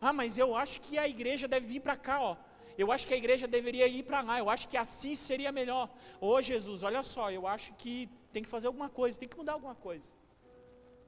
[0.00, 2.36] Ah, mas eu acho que a igreja deve vir para cá, ó.
[2.78, 4.38] Eu acho que a igreja deveria ir para lá.
[4.38, 5.90] Eu acho que assim seria melhor.
[6.20, 9.52] Ô Jesus, olha só, eu acho que tem que fazer alguma coisa, tem que mudar
[9.52, 10.08] alguma coisa.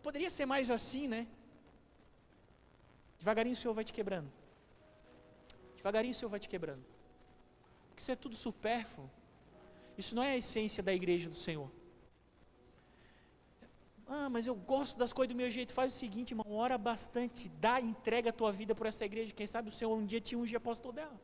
[0.03, 1.27] Poderia ser mais assim, né?
[3.19, 4.31] Devagarinho o Senhor vai te quebrando.
[5.85, 6.83] Devagarinho o Senhor vai te quebrando.
[7.89, 9.11] Porque isso é tudo supérfluo.
[9.99, 11.71] Isso não é a essência da igreja do Senhor.
[14.07, 15.75] Ah, mas eu gosto das coisas do meu jeito.
[15.75, 19.35] Faz o seguinte, irmão, ora bastante, dá, entrega a tua vida por essa igreja.
[19.35, 21.21] Quem sabe o Senhor um dia te ungir pastor dela.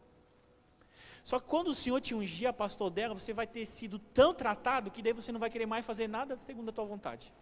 [1.23, 4.35] Só que quando o Senhor te ungir a pastor dela, você vai ter sido tão
[4.35, 7.33] tratado que daí você não vai querer mais fazer nada segundo a tua vontade.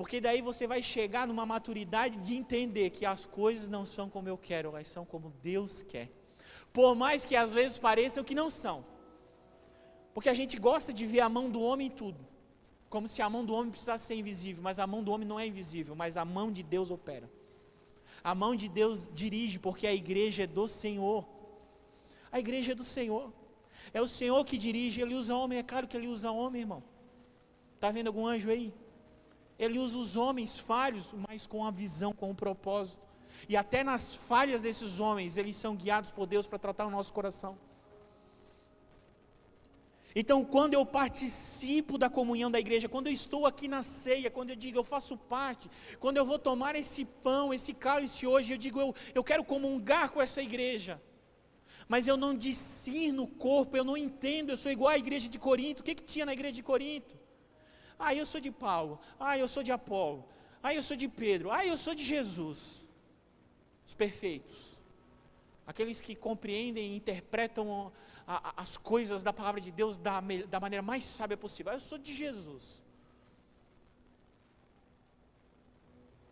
[0.00, 4.30] Porque daí você vai chegar numa maturidade de entender que as coisas não são como
[4.30, 6.08] eu quero, elas são como Deus quer.
[6.72, 8.78] Por mais que às vezes pareçam que não são.
[10.14, 12.26] Porque a gente gosta de ver a mão do homem em tudo.
[12.88, 15.38] Como se a mão do homem precisasse ser invisível, mas a mão do homem não
[15.38, 17.30] é invisível, mas a mão de Deus opera.
[18.24, 21.28] A mão de Deus dirige, porque a igreja é do Senhor.
[22.32, 23.30] A igreja é do Senhor.
[23.92, 26.82] É o Senhor que dirige, ele usa homem, é claro que ele usa homem, irmão.
[27.74, 28.72] Está vendo algum anjo aí?
[29.60, 33.06] Ele usa os homens falhos, mas com a visão, com o propósito.
[33.46, 37.12] E até nas falhas desses homens, eles são guiados por Deus para tratar o nosso
[37.12, 37.58] coração.
[40.16, 44.48] Então, quando eu participo da comunhão da igreja, quando eu estou aqui na ceia, quando
[44.48, 48.58] eu digo eu faço parte, quando eu vou tomar esse pão, esse cálice hoje, eu
[48.58, 51.00] digo eu, eu quero comungar com essa igreja.
[51.86, 55.38] Mas eu não discerno o corpo, eu não entendo, eu sou igual à igreja de
[55.38, 55.82] Corinto.
[55.82, 57.19] O que, que tinha na igreja de Corinto?
[58.00, 58.98] Ah, eu sou de Paulo.
[59.18, 60.24] Ah, eu sou de Apolo.
[60.62, 61.50] Ah, eu sou de Pedro.
[61.50, 62.88] Ah, eu sou de Jesus.
[63.86, 64.78] Os perfeitos.
[65.66, 67.92] Aqueles que compreendem e interpretam
[68.26, 71.72] a, a, as coisas da palavra de Deus da, da maneira mais sábia possível.
[71.72, 72.82] Ah, eu sou de Jesus.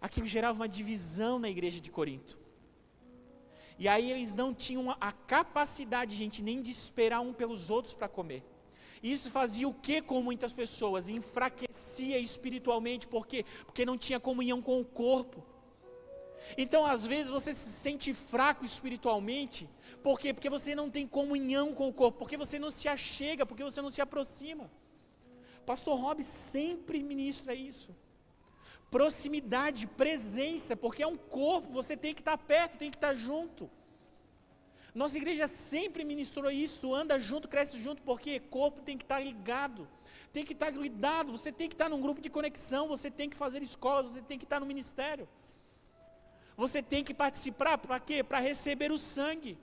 [0.00, 2.38] Aquilo gerava uma divisão na igreja de Corinto.
[3.78, 8.08] E aí eles não tinham a capacidade, gente, nem de esperar um pelos outros para
[8.08, 8.42] comer.
[9.02, 11.08] Isso fazia o que com muitas pessoas?
[11.08, 13.44] Enfraquecia espiritualmente, por quê?
[13.64, 15.44] Porque não tinha comunhão com o corpo.
[16.56, 19.68] Então, às vezes, você se sente fraco espiritualmente,
[20.02, 20.32] por quê?
[20.32, 23.82] Porque você não tem comunhão com o corpo, porque você não se achega, porque você
[23.82, 24.70] não se aproxima.
[25.66, 27.94] Pastor Rob sempre ministra isso.
[28.90, 33.70] Proximidade, presença, porque é um corpo, você tem que estar perto, tem que estar junto.
[34.94, 39.86] Nossa igreja sempre ministrou isso, anda junto, cresce junto, porque corpo tem que estar ligado,
[40.32, 43.36] tem que estar grudado, você tem que estar num grupo de conexão, você tem que
[43.36, 45.28] fazer escolas, você tem que estar no ministério.
[46.56, 48.24] Você tem que participar, para quê?
[48.24, 49.56] Para receber o sangue.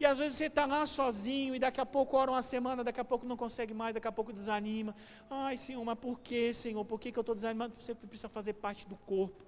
[0.00, 3.00] E às vezes você está lá sozinho e daqui a pouco ora uma semana, daqui
[3.00, 4.94] a pouco não consegue mais, daqui a pouco desanima.
[5.28, 6.84] Ai Senhor, mas por que Senhor?
[6.84, 7.74] Por que, que eu estou desanimando?
[7.76, 9.44] Você precisa fazer parte do corpo.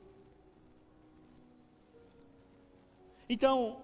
[3.29, 3.81] Então,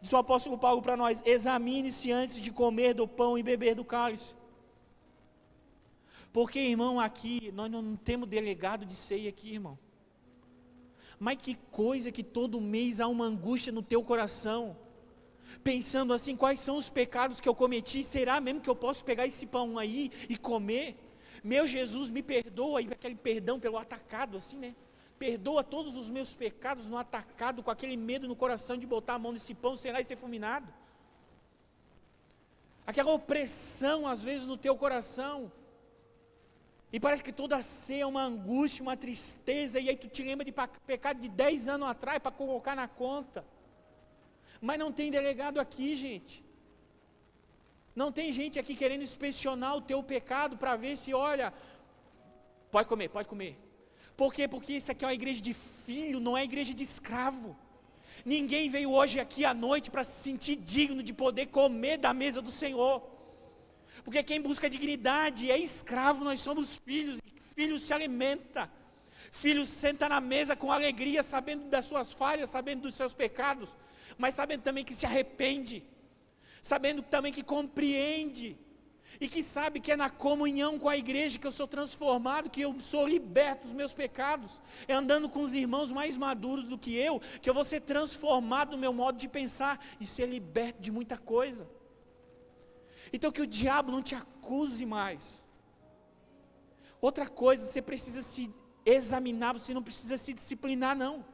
[0.00, 3.84] Diz o apóstolo Paulo para nós: examine-se antes de comer do pão e beber do
[3.84, 4.34] cálice.
[6.32, 9.78] Porque, irmão, aqui, nós não temos delegado de ceia aqui, irmão.
[11.18, 14.76] Mas que coisa que todo mês há uma angústia no teu coração.
[15.64, 18.04] Pensando assim, quais são os pecados que eu cometi?
[18.04, 20.96] Será mesmo que eu posso pegar esse pão aí e comer?
[21.42, 24.74] Meu Jesus, me perdoa, e aquele perdão pelo atacado, assim, né?
[25.20, 29.18] Perdoa todos os meus pecados no atacado, com aquele medo no coração de botar a
[29.18, 30.68] mão nesse pão, sei lá, e ser fulminado.
[32.86, 35.52] Aquela opressão, às vezes, no teu coração.
[36.90, 40.44] E parece que toda ceia é uma angústia, uma tristeza, e aí tu te lembra
[40.44, 40.54] de
[40.86, 43.44] pecado de 10 anos atrás para colocar na conta.
[44.58, 46.42] Mas não tem delegado aqui, gente.
[47.94, 51.52] Não tem gente aqui querendo inspecionar o teu pecado para ver se, olha,
[52.70, 53.69] pode comer, pode comer.
[54.20, 54.46] Por quê?
[54.54, 57.50] Porque isso aqui é uma igreja de filho, não é igreja de escravo.
[58.32, 62.42] Ninguém veio hoje aqui à noite para se sentir digno de poder comer da mesa
[62.42, 62.96] do Senhor.
[64.04, 68.70] Porque quem busca dignidade é escravo, nós somos filhos, e filho se alimenta.
[69.32, 73.70] Filho senta na mesa com alegria, sabendo das suas falhas, sabendo dos seus pecados,
[74.18, 75.82] mas sabendo também que se arrepende,
[76.60, 78.48] sabendo também que compreende,
[79.18, 82.60] e que sabe que é na comunhão com a igreja que eu sou transformado, que
[82.60, 86.94] eu sou liberto dos meus pecados, é andando com os irmãos mais maduros do que
[86.94, 90.90] eu, que eu vou ser transformado no meu modo de pensar e ser liberto de
[90.90, 91.68] muita coisa.
[93.12, 95.44] Então que o diabo não te acuse mais.
[97.00, 98.52] Outra coisa, você precisa se
[98.84, 101.24] examinar, você não precisa se disciplinar, não.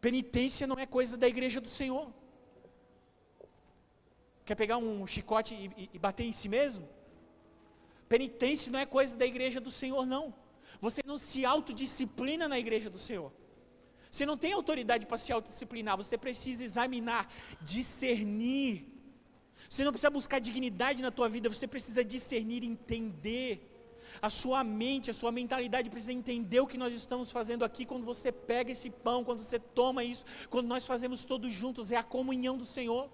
[0.00, 2.12] Penitência não é coisa da igreja do Senhor.
[4.44, 6.88] Quer pegar um chicote e, e, bater em si mesmo?
[8.08, 10.34] Penitência não é coisa da igreja do Senhor, não.
[10.80, 13.32] Você não se autodisciplina na igreja do Senhor.
[14.10, 17.32] Você não tem autoridade para se autodisciplinar, você precisa examinar,
[17.62, 18.84] discernir.
[19.70, 23.68] Você não precisa buscar dignidade na tua vida, você precisa discernir, entender.
[24.20, 28.04] A sua mente, a sua mentalidade precisa entender o que nós estamos fazendo aqui quando
[28.04, 32.02] você pega esse pão, quando você toma isso, quando nós fazemos todos juntos, é a
[32.02, 33.08] comunhão do Senhor.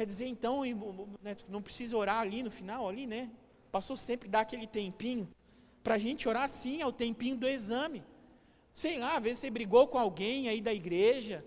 [0.00, 0.62] Quer dizer, então,
[1.20, 3.30] né, não precisa orar ali no final, ali, né?
[3.70, 5.28] Passou sempre dar aquele tempinho.
[5.82, 8.02] Para a gente orar sim, é o tempinho do exame.
[8.72, 11.44] Sei lá, às vezes você brigou com alguém aí da igreja,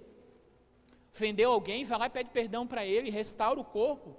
[1.11, 4.15] ofendeu alguém, vai lá e pede perdão para ele, restaura o corpo.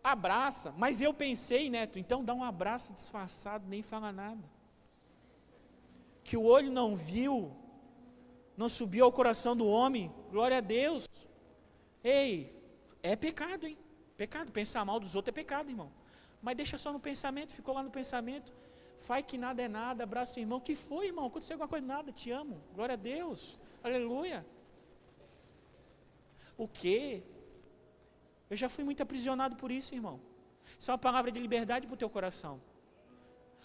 [0.00, 0.72] Abraça.
[0.78, 4.48] Mas eu pensei, Neto, então dá um abraço disfarçado, nem fala nada.
[6.22, 7.50] Que o olho não viu,
[8.56, 11.08] não subiu ao coração do homem, glória a Deus.
[12.04, 12.53] Ei,
[13.12, 13.76] é pecado, hein?
[14.22, 14.50] Pecado.
[14.60, 15.90] Pensar mal dos outros é pecado, irmão.
[16.44, 18.50] Mas deixa só no pensamento, ficou lá no pensamento.
[19.06, 20.58] Faz que nada é nada, abraça o irmão.
[20.68, 21.26] que foi, irmão?
[21.26, 21.86] Aconteceu alguma coisa?
[21.94, 22.56] Nada, te amo.
[22.74, 23.40] Glória a Deus.
[23.82, 24.38] Aleluia.
[26.56, 27.22] O quê?
[28.48, 30.16] Eu já fui muito aprisionado por isso, irmão.
[30.78, 32.54] Isso é uma palavra de liberdade para o teu coração.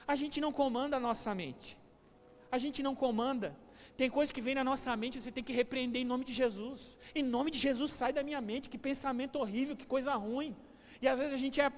[0.06, 1.78] A gente não comanda a nossa mente.
[2.52, 3.56] A gente não comanda.
[4.00, 6.98] Tem coisa que vem na nossa mente, você tem que repreender em nome de Jesus.
[7.14, 8.70] Em nome de Jesus, sai da minha mente.
[8.74, 10.56] Que pensamento horrível, que coisa ruim.
[11.02, 11.70] E às vezes a gente é,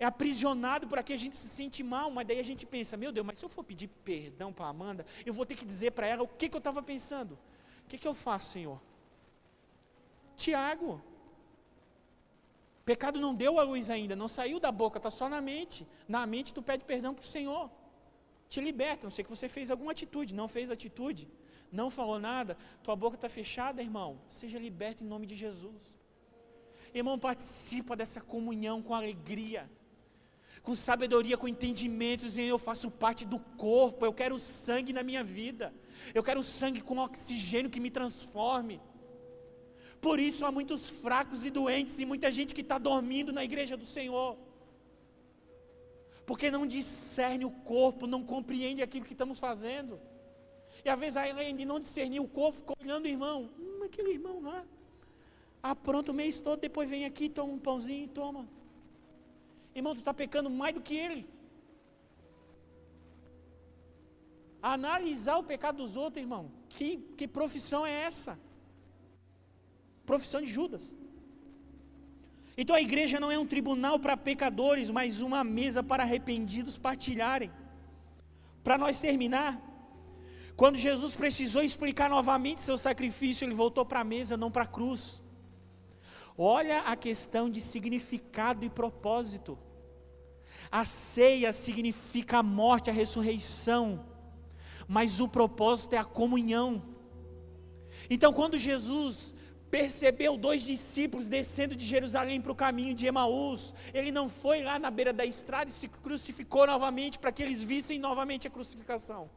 [0.00, 3.12] é aprisionado por aqui, a gente se sente mal, mas daí a gente pensa: meu
[3.12, 6.08] Deus, mas se eu for pedir perdão para Amanda, eu vou ter que dizer para
[6.08, 7.38] ela o que, que eu estava pensando.
[7.84, 8.80] O que, que eu faço, Senhor?
[10.34, 11.00] Tiago,
[12.84, 15.86] pecado não deu a luz ainda, não saiu da boca, está só na mente.
[16.08, 17.70] Na mente tu pede perdão para o Senhor.
[18.48, 21.28] Te liberta, não sei que você fez alguma atitude, não fez atitude
[21.74, 25.92] não falou nada, tua boca está fechada, irmão, seja liberto em nome de Jesus.
[26.94, 29.68] Irmão, participa dessa comunhão com alegria,
[30.62, 35.24] com sabedoria, com entendimento, dizendo, eu faço parte do corpo, eu quero sangue na minha
[35.24, 35.74] vida,
[36.14, 38.80] eu quero sangue com oxigênio que me transforme.
[40.00, 43.76] Por isso há muitos fracos e doentes e muita gente que está dormindo na igreja
[43.76, 44.36] do Senhor.
[46.24, 50.00] Porque não discerne o corpo, não compreende aquilo que estamos fazendo.
[50.84, 53.50] E às vezes a Elaine não discerniu o corpo, ficou olhando o irmão.
[53.58, 54.64] Hum, aquele irmão lá.
[55.62, 58.46] Ah, pronto, o mês todo, depois vem aqui, toma um pãozinho e toma.
[59.74, 61.26] Irmão, tu está pecando mais do que ele.
[64.62, 66.50] Analisar o pecado dos outros, irmão.
[66.68, 68.38] Que, que profissão é essa?
[70.04, 70.94] Profissão de Judas.
[72.56, 77.50] Então a igreja não é um tribunal para pecadores, mas uma mesa para arrependidos partilharem.
[78.62, 79.60] Para nós terminar,
[80.56, 84.66] quando Jesus precisou explicar novamente seu sacrifício, ele voltou para a mesa, não para a
[84.66, 85.22] cruz.
[86.38, 89.58] Olha a questão de significado e propósito.
[90.70, 94.04] A ceia significa a morte, a ressurreição,
[94.86, 96.82] mas o propósito é a comunhão.
[98.08, 99.34] Então, quando Jesus
[99.70, 104.78] percebeu dois discípulos descendo de Jerusalém para o caminho de Emaús, ele não foi lá
[104.78, 109.28] na beira da estrada e se crucificou novamente para que eles vissem novamente a crucificação.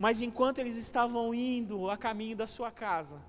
[0.00, 3.20] Mas enquanto eles estavam indo a caminho da sua casa,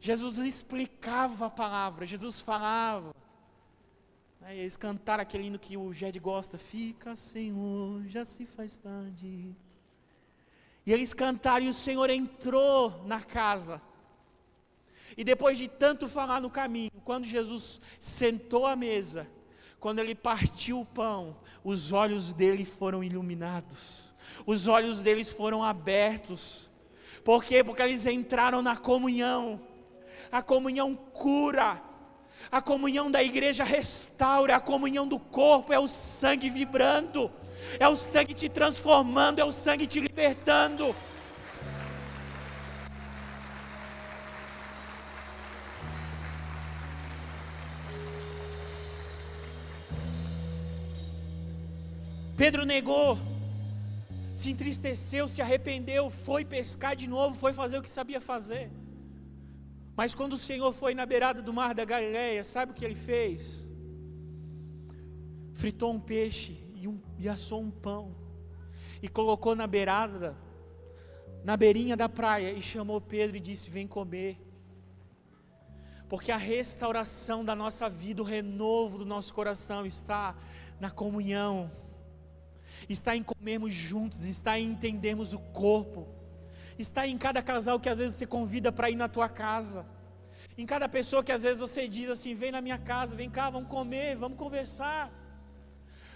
[0.00, 3.14] Jesus explicava a palavra, Jesus falava.
[4.40, 9.54] Aí eles cantaram aquele hino que o Jed gosta, fica Senhor, já se faz tarde.
[10.84, 13.80] E eles cantaram e o Senhor entrou na casa.
[15.16, 19.28] E depois de tanto falar no caminho, quando Jesus sentou à mesa,
[19.78, 24.11] quando ele partiu o pão, os olhos dele foram iluminados,
[24.46, 26.68] os olhos deles foram abertos.
[27.24, 27.62] Por quê?
[27.62, 29.60] Porque eles entraram na comunhão.
[30.30, 31.80] A comunhão cura.
[32.50, 37.30] A comunhão da igreja restaura, a comunhão do corpo é o sangue vibrando,
[37.78, 40.94] é o sangue te transformando, é o sangue te libertando.
[52.36, 53.16] Pedro negou,
[54.42, 58.70] se entristeceu, se arrependeu, foi pescar de novo, foi fazer o que sabia fazer.
[59.94, 62.96] Mas quando o Senhor foi na beirada do mar da Galileia, sabe o que ele
[62.96, 63.68] fez?
[65.54, 68.16] Fritou um peixe e, um, e assou um pão,
[69.00, 70.36] e colocou na beirada,
[71.44, 74.40] na beirinha da praia, e chamou Pedro e disse: Vem comer.
[76.08, 80.34] Porque a restauração da nossa vida, o renovo do nosso coração está
[80.80, 81.70] na comunhão
[82.88, 86.06] está em comermos juntos, está em entendermos o corpo,
[86.78, 89.86] está em cada casal que às vezes você convida para ir na tua casa,
[90.56, 93.50] em cada pessoa que às vezes você diz assim: vem na minha casa, vem cá,
[93.50, 95.10] vamos comer, vamos conversar,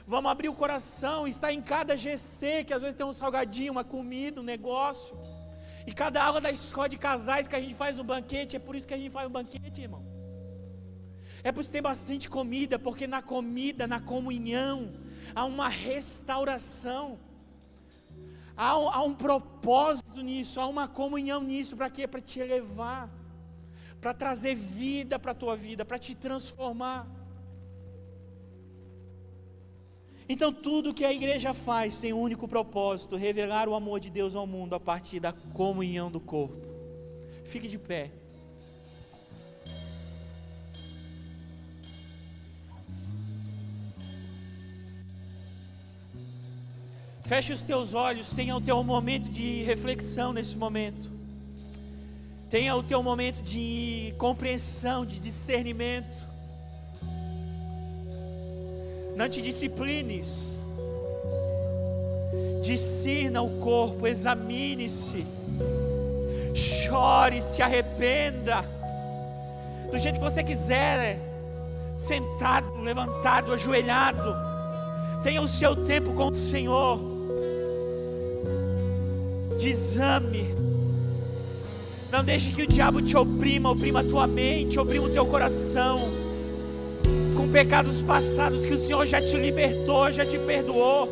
[0.07, 3.85] vamos abrir o coração, está em cada GC que às vezes tem um salgadinho, uma
[3.85, 5.17] comida, um negócio,
[5.87, 8.75] e cada aula da escola de casais que a gente faz um banquete, é por
[8.75, 10.05] isso que a gente faz um banquete, irmão.
[11.45, 14.91] É por isso que tem bastante comida, porque na comida, na comunhão,
[15.35, 17.19] há uma restauração,
[18.57, 22.07] há um, há um propósito nisso, há uma comunhão nisso, para quê?
[22.07, 23.11] Para te elevar,
[24.01, 27.07] para trazer vida para a tua vida, para te transformar.
[30.29, 34.35] Então, tudo que a igreja faz tem um único propósito: revelar o amor de Deus
[34.35, 36.67] ao mundo a partir da comunhão do corpo.
[37.45, 38.11] Fique de pé.
[47.27, 51.11] Feche os teus olhos, tenha o teu momento de reflexão nesse momento.
[52.49, 56.25] Tenha o teu momento de compreensão, de discernimento.
[59.17, 60.57] Não te disciplines.
[62.63, 65.27] Discina o corpo, examine-se.
[66.55, 68.65] Chore, se arrependa.
[69.91, 71.19] Do jeito que você quiser,
[71.99, 74.33] sentado, levantado, ajoelhado.
[75.25, 77.16] Tenha o seu tempo com o Senhor
[79.57, 80.55] de exame.
[82.11, 85.99] Não deixe que o diabo te oprima, oprima a tua mente, oprima o teu coração.
[87.37, 91.09] Com pecados passados que o Senhor já te libertou, já te perdoou.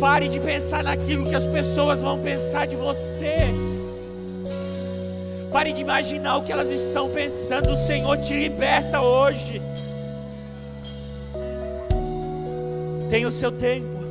[0.00, 3.36] Pare de pensar naquilo que as pessoas vão pensar de você.
[5.52, 7.70] Pare de imaginar o que elas estão pensando.
[7.72, 9.62] O Senhor te liberta hoje.
[13.10, 14.01] Tenha o seu tempo.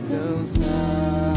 [0.00, 1.27] dançar.